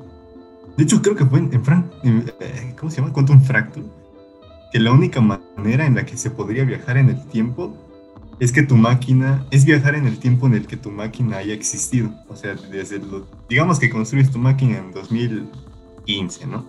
De 0.78 0.84
hecho, 0.84 1.02
creo 1.02 1.16
que 1.16 1.26
fue 1.26 1.40
en, 1.40 1.54
en 1.54 1.92
en, 2.04 2.34
eh, 2.40 2.76
¿Cómo 2.78 2.92
se 2.92 2.98
llama? 2.98 3.14
Quantum 3.14 3.42
Fractal. 3.42 3.84
Que 4.72 4.80
la 4.80 4.92
única 4.92 5.22
manera 5.22 5.86
en 5.86 5.96
la 5.96 6.06
que 6.06 6.18
se 6.18 6.32
podría 6.32 6.66
viajar 6.66 6.98
en 6.98 7.10
el 7.10 7.26
tiempo 7.28 7.76
es 8.40 8.52
que 8.52 8.64
tu 8.64 8.76
máquina... 8.76 9.46
Es 9.52 9.66
viajar 9.66 9.96
en 9.96 10.08
el 10.08 10.20
tiempo 10.20 10.48
en 10.48 10.54
el 10.54 10.68
que 10.68 10.78
tu 10.78 10.92
máquina 10.92 11.38
haya 11.38 11.54
existido. 11.54 12.12
O 12.30 12.36
sea, 12.36 12.56
desde... 12.56 13.00
Lo, 13.00 13.28
digamos 13.50 13.80
que 13.80 13.90
construyes 13.90 14.32
tu 14.32 14.40
máquina 14.40 14.78
en 14.78 14.92
2015, 14.92 16.48
¿no? 16.48 16.66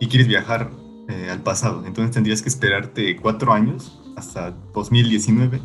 Y 0.00 0.08
quieres 0.08 0.28
viajar 0.28 0.70
eh, 1.08 1.28
al 1.30 1.40
pasado. 1.40 1.84
Entonces 1.86 2.12
tendrías 2.12 2.42
que 2.42 2.48
esperarte 2.48 3.16
cuatro 3.16 3.52
años 3.52 4.00
hasta 4.16 4.50
2019. 4.74 5.60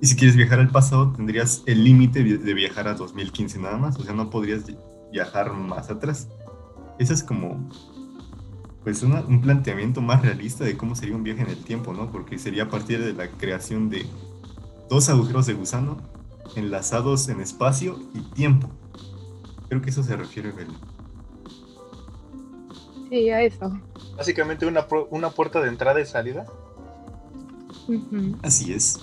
Y 0.00 0.06
si 0.06 0.16
quieres 0.16 0.36
viajar 0.36 0.58
al 0.60 0.70
pasado, 0.70 1.12
tendrías 1.12 1.62
el 1.66 1.82
límite 1.84 2.22
de 2.22 2.54
viajar 2.54 2.86
a 2.88 2.94
2015 2.94 3.58
nada 3.58 3.78
más. 3.78 3.98
O 3.98 4.02
sea, 4.04 4.12
no 4.14 4.28
podrías 4.30 4.62
viajar 5.10 5.52
más 5.54 5.90
atrás. 5.90 6.28
Ese 6.98 7.14
es 7.14 7.22
como, 7.22 7.68
pues, 8.84 9.02
una- 9.02 9.20
un 9.22 9.40
planteamiento 9.40 10.02
más 10.02 10.22
realista 10.22 10.64
de 10.64 10.76
cómo 10.76 10.94
sería 10.94 11.16
un 11.16 11.22
viaje 11.22 11.42
en 11.42 11.48
el 11.48 11.64
tiempo, 11.64 11.92
¿no? 11.94 12.10
Porque 12.12 12.38
sería 12.38 12.64
a 12.64 12.68
partir 12.68 13.02
de 13.02 13.14
la 13.14 13.28
creación 13.30 13.88
de 13.88 14.06
dos 14.90 15.08
agujeros 15.08 15.46
de 15.46 15.54
gusano 15.54 15.96
enlazados 16.54 17.28
en 17.28 17.40
espacio 17.40 17.98
y 18.14 18.20
tiempo. 18.20 18.68
Creo 19.68 19.80
que 19.82 19.90
eso 19.90 20.02
se 20.02 20.14
refiere, 20.16 20.52
Belén. 20.52 20.76
Sí, 23.08 23.30
a 23.30 23.42
eso. 23.42 23.72
Básicamente 24.16 24.66
una, 24.66 24.86
una 25.10 25.30
puerta 25.30 25.60
de 25.60 25.68
entrada 25.68 26.00
y 26.00 26.06
salida. 26.06 26.44
Ujú. 27.88 28.36
Así 28.42 28.72
es. 28.72 29.00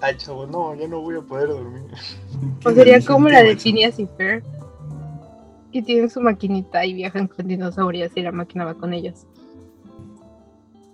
Ay, 0.00 0.16
chavo, 0.16 0.46
no, 0.46 0.74
ya 0.74 0.88
no 0.88 1.00
voy 1.00 1.16
a 1.16 1.20
poder 1.20 1.48
dormir. 1.48 1.82
O 2.64 2.70
sería 2.72 3.00
como 3.04 3.28
la 3.28 3.42
de 3.42 3.56
Phineas 3.56 3.98
y 3.98 4.06
Fer. 4.06 4.42
Que 5.72 5.82
tienen 5.82 6.10
su 6.10 6.20
maquinita 6.20 6.84
y 6.84 6.94
viajan 6.94 7.28
con 7.28 7.46
dinosaurios 7.46 8.10
y 8.16 8.22
la 8.22 8.32
máquina 8.32 8.64
va 8.64 8.74
con 8.74 8.92
ellos. 8.92 9.26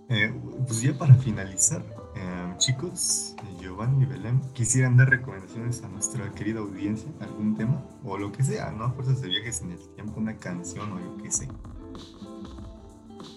Eh, 0.08 0.32
pues 0.66 0.82
ya 0.82 0.92
para 0.96 1.14
finalizar, 1.14 1.82
eh, 2.14 2.54
chicos, 2.58 3.34
Giovanni 3.60 4.04
y 4.04 4.06
Belén, 4.06 4.40
quisieran 4.52 4.96
dar 4.96 5.08
recomendaciones 5.08 5.82
a 5.82 5.88
nuestra 5.88 6.30
querida 6.32 6.60
audiencia, 6.60 7.08
algún 7.20 7.56
tema 7.56 7.82
o 8.04 8.16
lo 8.16 8.30
que 8.30 8.44
sea, 8.44 8.70
¿no? 8.70 8.92
Fuerzas 8.92 9.20
de 9.22 9.28
viajes 9.28 9.62
en 9.62 9.72
el 9.72 9.78
tiempo, 9.94 10.20
una 10.20 10.36
canción 10.36 10.92
o 10.92 11.00
yo 11.00 11.22
qué 11.22 11.30
sé. 11.30 11.48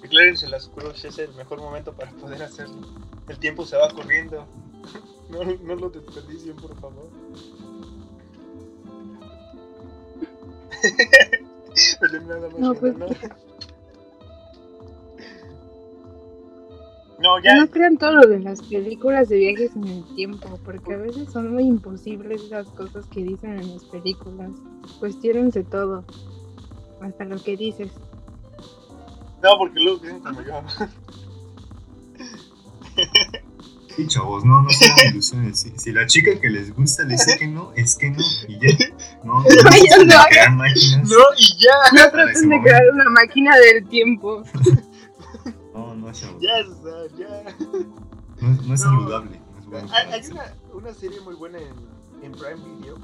Declárense 0.01 0.47
las 0.47 0.67
cruz, 0.67 1.03
es 1.05 1.17
el 1.17 1.33
mejor 1.35 1.59
momento 1.59 1.93
para 1.93 2.11
poder 2.11 2.43
hacerlo. 2.43 2.81
El 3.27 3.39
tiempo 3.39 3.65
se 3.65 3.77
va 3.77 3.89
corriendo. 3.89 4.45
No, 5.39 5.43
no 5.43 5.75
lo 5.75 5.89
desperdicien, 5.89 6.55
por 6.55 6.75
favor. 6.79 7.07
No, 12.57 12.73
pues- 12.73 12.97
¿no? 12.97 13.05
No, 17.19 17.37
ya, 17.43 17.55
No 17.57 17.67
crean 17.69 17.97
todo 17.97 18.13
lo 18.13 18.27
de 18.27 18.39
las 18.39 18.61
películas 18.61 19.27
de 19.27 19.37
viajes 19.37 19.75
en 19.75 19.87
el 19.87 20.15
tiempo, 20.15 20.57
porque 20.63 20.93
a 20.93 20.97
veces 20.97 21.29
son 21.31 21.53
muy 21.53 21.63
imposibles 21.63 22.49
las 22.49 22.67
cosas 22.69 23.05
que 23.07 23.23
dicen 23.23 23.59
en 23.59 23.73
las 23.73 23.83
películas. 23.85 24.51
Cuestiónense 24.99 25.63
todo, 25.63 26.05
hasta 27.01 27.25
lo 27.25 27.41
que 27.41 27.57
dices. 27.57 27.91
no, 29.43 29.57
porque 29.57 29.79
luego 29.81 29.99
dicen 29.99 30.21
como 30.21 30.41
yo. 30.41 30.61
Y 33.99 34.07
chavos, 34.07 34.45
no, 34.45 34.61
no 34.61 34.69
sean 34.69 34.95
ilusiones. 35.11 35.59
Si, 35.59 35.71
si 35.77 35.91
la 35.91 36.05
chica 36.07 36.39
que 36.39 36.49
les 36.49 36.73
gusta 36.75 37.03
le 37.03 37.13
dice 37.13 37.37
que 37.37 37.47
no, 37.47 37.71
es 37.75 37.95
que 37.95 38.09
no, 38.11 38.23
y 38.47 38.59
ya. 38.59 38.77
No, 39.23 39.41
no, 39.41 39.45
ya 40.09 40.25
crear 40.29 40.51
máquinas. 40.51 41.09
No, 41.09 41.17
y 41.37 41.57
ya, 41.57 41.73
No 42.05 42.11
traten 42.11 42.49
de 42.49 42.61
crear 42.61 42.83
una 42.93 43.09
máquina 43.09 43.57
del 43.57 43.87
tiempo. 43.87 44.43
No, 45.73 45.95
no, 45.95 46.11
chavos. 46.13 46.41
ya 46.41 46.57
está, 46.59 47.17
ya. 47.17 47.55
No, 48.41 48.51
es- 48.51 48.63
no 48.65 48.73
es 48.73 48.81
No. 48.81 48.89
saludable. 48.89 49.39
No 49.39 49.59
es 49.59 49.65
bueno 49.67 49.89
Hay, 49.93 50.13
hay 50.21 50.27
una, 50.31 50.53
una 50.73 50.93
serie 50.93 51.19
muy 51.21 51.35
buena 51.35 51.57
en, 51.59 51.73
en 52.23 52.31
Prime 52.31 52.77
Video 52.79 52.97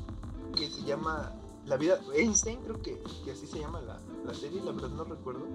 que 0.55 0.67
se 0.69 0.82
llama 0.84 1.34
La 1.65 1.76
vida 1.78 1.99
Einstein, 2.15 2.59
creo 2.63 2.82
que, 2.82 2.97
que 3.26 3.32
así 3.32 3.45
se 3.47 3.59
llama 3.59 3.82
la, 3.82 3.99
la 4.26 4.34
serie, 4.34 4.61
la 4.63 4.72
verdad 4.72 4.89
no 4.89 5.03
recuerdo. 5.03 5.45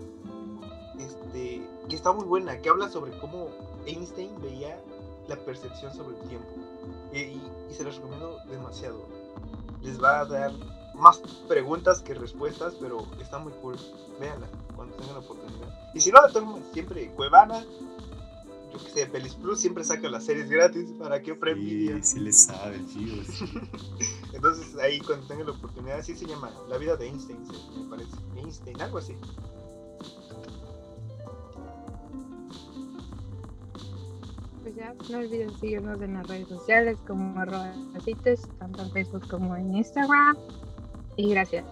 Este, 0.99 1.63
que 1.89 1.97
está 1.97 2.13
muy 2.13 2.25
buena, 2.27 2.59
que 2.61 2.69
habla 2.69 2.91
sobre 2.91 3.17
cómo 3.19 3.49
Einstein 3.87 4.31
veía 4.43 4.79
la 5.31 5.37
percepción 5.37 5.95
sobre 5.95 6.17
el 6.21 6.29
tiempo. 6.29 6.49
Y, 7.13 7.19
y- 7.19 7.43
y 7.71 7.75
se 7.75 7.85
los 7.85 7.97
recomiendo 7.97 8.39
demasiado. 8.51 9.07
Les 9.83 10.03
va 10.03 10.21
a 10.21 10.25
dar 10.27 10.53
más 10.95 11.19
preguntas 11.49 12.03
que 12.03 12.13
respuestas, 12.15 12.75
pero 12.81 13.07
está 13.21 13.39
muy 13.39 13.53
cool. 13.63 13.77
Véanla 14.21 14.49
cuando 14.77 14.95
tengan 14.97 15.15
la 15.15 15.21
oportunidad. 15.21 15.69
Y 15.95 16.01
si 16.01 16.11
no, 16.11 16.21
de 16.27 16.33
todas 16.33 16.47
maneras, 16.49 16.69
siempre 16.73 17.11
Cuevana, 17.15 17.65
yo 18.73 18.79
que 18.85 18.91
sé, 18.91 19.07
Pelis 19.07 19.35
Plus 19.35 19.59
siempre 19.61 19.83
saca 19.85 20.09
las 20.11 20.25
series 20.25 20.49
gratis 20.51 20.91
para 20.99 21.23
que 21.23 21.35
Prime 21.35 21.59
Video. 21.61 21.97
Sí, 21.99 22.03
sí 22.03 22.21
le 22.21 22.33
sabe, 22.33 22.85
chicos. 22.87 23.27
Entonces 24.33 24.77
ahí 24.79 24.99
cuando 25.01 25.27
tengan 25.27 25.47
la 25.47 25.53
oportunidad, 25.53 25.99
así 26.01 26.15
se 26.17 26.27
llama, 26.27 26.51
La 26.69 26.77
vida 26.79 26.97
de 26.97 27.07
Einstein, 27.07 27.39
me 27.77 27.89
parece. 27.89 28.11
Einstein, 28.37 28.81
algo 28.83 28.99
así. 28.99 29.17
No 35.09 35.19
olviden 35.19 35.59
seguirnos 35.59 36.01
en 36.03 36.15
las 36.15 36.27
redes 36.29 36.49
sociales 36.49 36.99
como 37.07 37.39
arroba 37.41 37.73
cites, 38.05 38.43
tanto 38.59 38.83
en 38.83 38.91
Facebook 38.93 39.29
como 39.29 39.57
en 39.57 39.75
Instagram. 39.75 40.37
Y 41.17 41.31
gracias. 41.31 41.65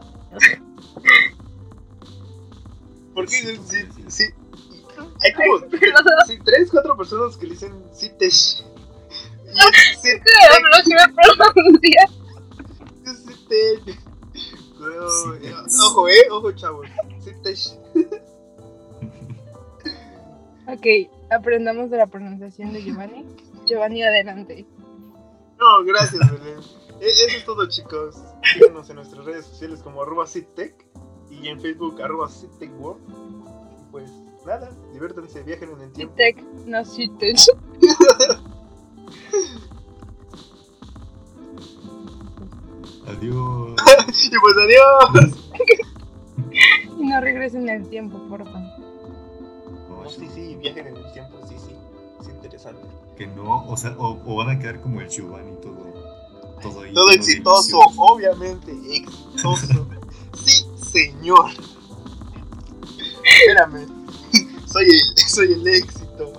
Porque 3.14 3.30
sí, 3.30 3.56
sí, 3.66 3.78
sí, 4.08 4.24
hay 5.22 5.32
como 5.32 5.58
sí, 6.26 6.38
tres, 6.44 6.70
cuatro 6.70 6.96
personas 6.96 7.36
que 7.36 7.46
le 7.46 7.52
dicen. 7.54 7.72
Pero, 14.78 15.08
Sí, 15.10 15.46
eh, 15.46 15.54
ojo, 15.86 16.08
eh, 16.08 16.28
ojo, 16.30 16.52
chavos. 16.52 16.86
Sí, 17.24 17.32
te- 17.42 17.54
Ok, 20.70 21.10
aprendamos 21.30 21.90
de 21.90 21.96
la 21.98 22.06
pronunciación 22.06 22.72
de 22.72 22.82
Giovanni. 22.82 23.24
Giovanni, 23.66 24.02
adelante. 24.02 24.66
No, 25.58 25.84
gracias, 25.84 26.20
Belén. 26.30 26.58
E- 27.00 27.06
Eso 27.06 27.36
es 27.36 27.44
todo, 27.44 27.68
chicos. 27.68 28.16
Síganos 28.54 28.88
en 28.90 28.96
nuestras 28.96 29.24
redes 29.24 29.46
sociales 29.46 29.82
como 29.82 30.02
arroba 30.02 30.26
CITEC 30.26 30.86
y 31.30 31.48
en 31.48 31.60
Facebook 31.60 32.00
arroba 32.02 32.28
CITECWorld. 32.28 33.00
Pues 33.90 34.10
nada, 34.46 34.70
diviértanse, 34.92 35.42
viajen 35.42 35.70
en 35.72 35.80
el 35.82 35.92
tiempo. 35.92 36.14
Citec, 36.16 36.42
no 36.66 36.84
Citec. 36.84 37.36
Adiós. 43.06 43.74
Y 44.08 44.30
pues 44.40 44.56
adiós. 44.56 45.50
Y 46.98 47.04
no 47.08 47.20
regresen 47.20 47.68
el 47.68 47.88
tiempo, 47.88 48.18
por 48.28 48.44
favor. 48.44 48.87
Viajen 50.60 50.86
en 50.88 50.96
el 50.96 51.12
tiempo, 51.12 51.38
sí, 51.48 51.54
sí. 51.58 51.74
Es 52.20 52.28
interesante. 52.28 52.80
que 53.16 53.26
no, 53.26 53.64
o 53.68 53.76
sea, 53.76 53.94
o, 53.98 54.18
o 54.26 54.36
van 54.36 54.50
a 54.50 54.58
quedar 54.58 54.80
como 54.80 55.00
el 55.00 55.08
Giovanni 55.08 55.52
todo, 55.62 55.76
todo 56.62 56.82
ahí. 56.82 56.92
Todo 56.92 57.10
exitoso, 57.10 57.78
obviamente, 57.96 58.72
exitoso. 58.72 59.86
Sí, 60.44 60.64
señor. 60.92 61.50
Espérame. 63.24 63.86
Soy 64.66 64.84
el, 64.84 65.16
soy 65.28 65.52
el 65.54 65.66
éxito. 65.66 66.32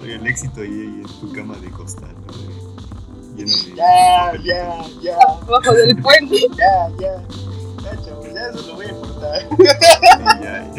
Oye, 0.00 0.14
el 0.14 0.26
éxito 0.26 0.60
ahí, 0.62 0.70
ahí 0.70 1.02
en 1.04 1.20
tu 1.20 1.32
cama 1.32 1.54
de 1.58 1.70
costal, 1.70 2.14
¿no? 2.26 2.32
De- 2.32 3.44
lleno 3.44 3.52
de 3.56 3.74
Ya, 3.74 4.32
ya, 4.42 4.84
ya, 5.02 5.16
Abajo 5.46 5.72
del 5.74 5.96
puente. 6.02 6.36
ya, 6.56 6.88
ya. 6.98 7.22
Ya, 7.82 8.02
chavos, 8.02 8.26
ya 8.34 8.48
eso 8.48 8.66
lo 8.68 8.74
voy 8.76 8.86
a 8.86 8.94
cortar. 8.94 9.48
Y 9.60 10.42
ya. 10.42 10.72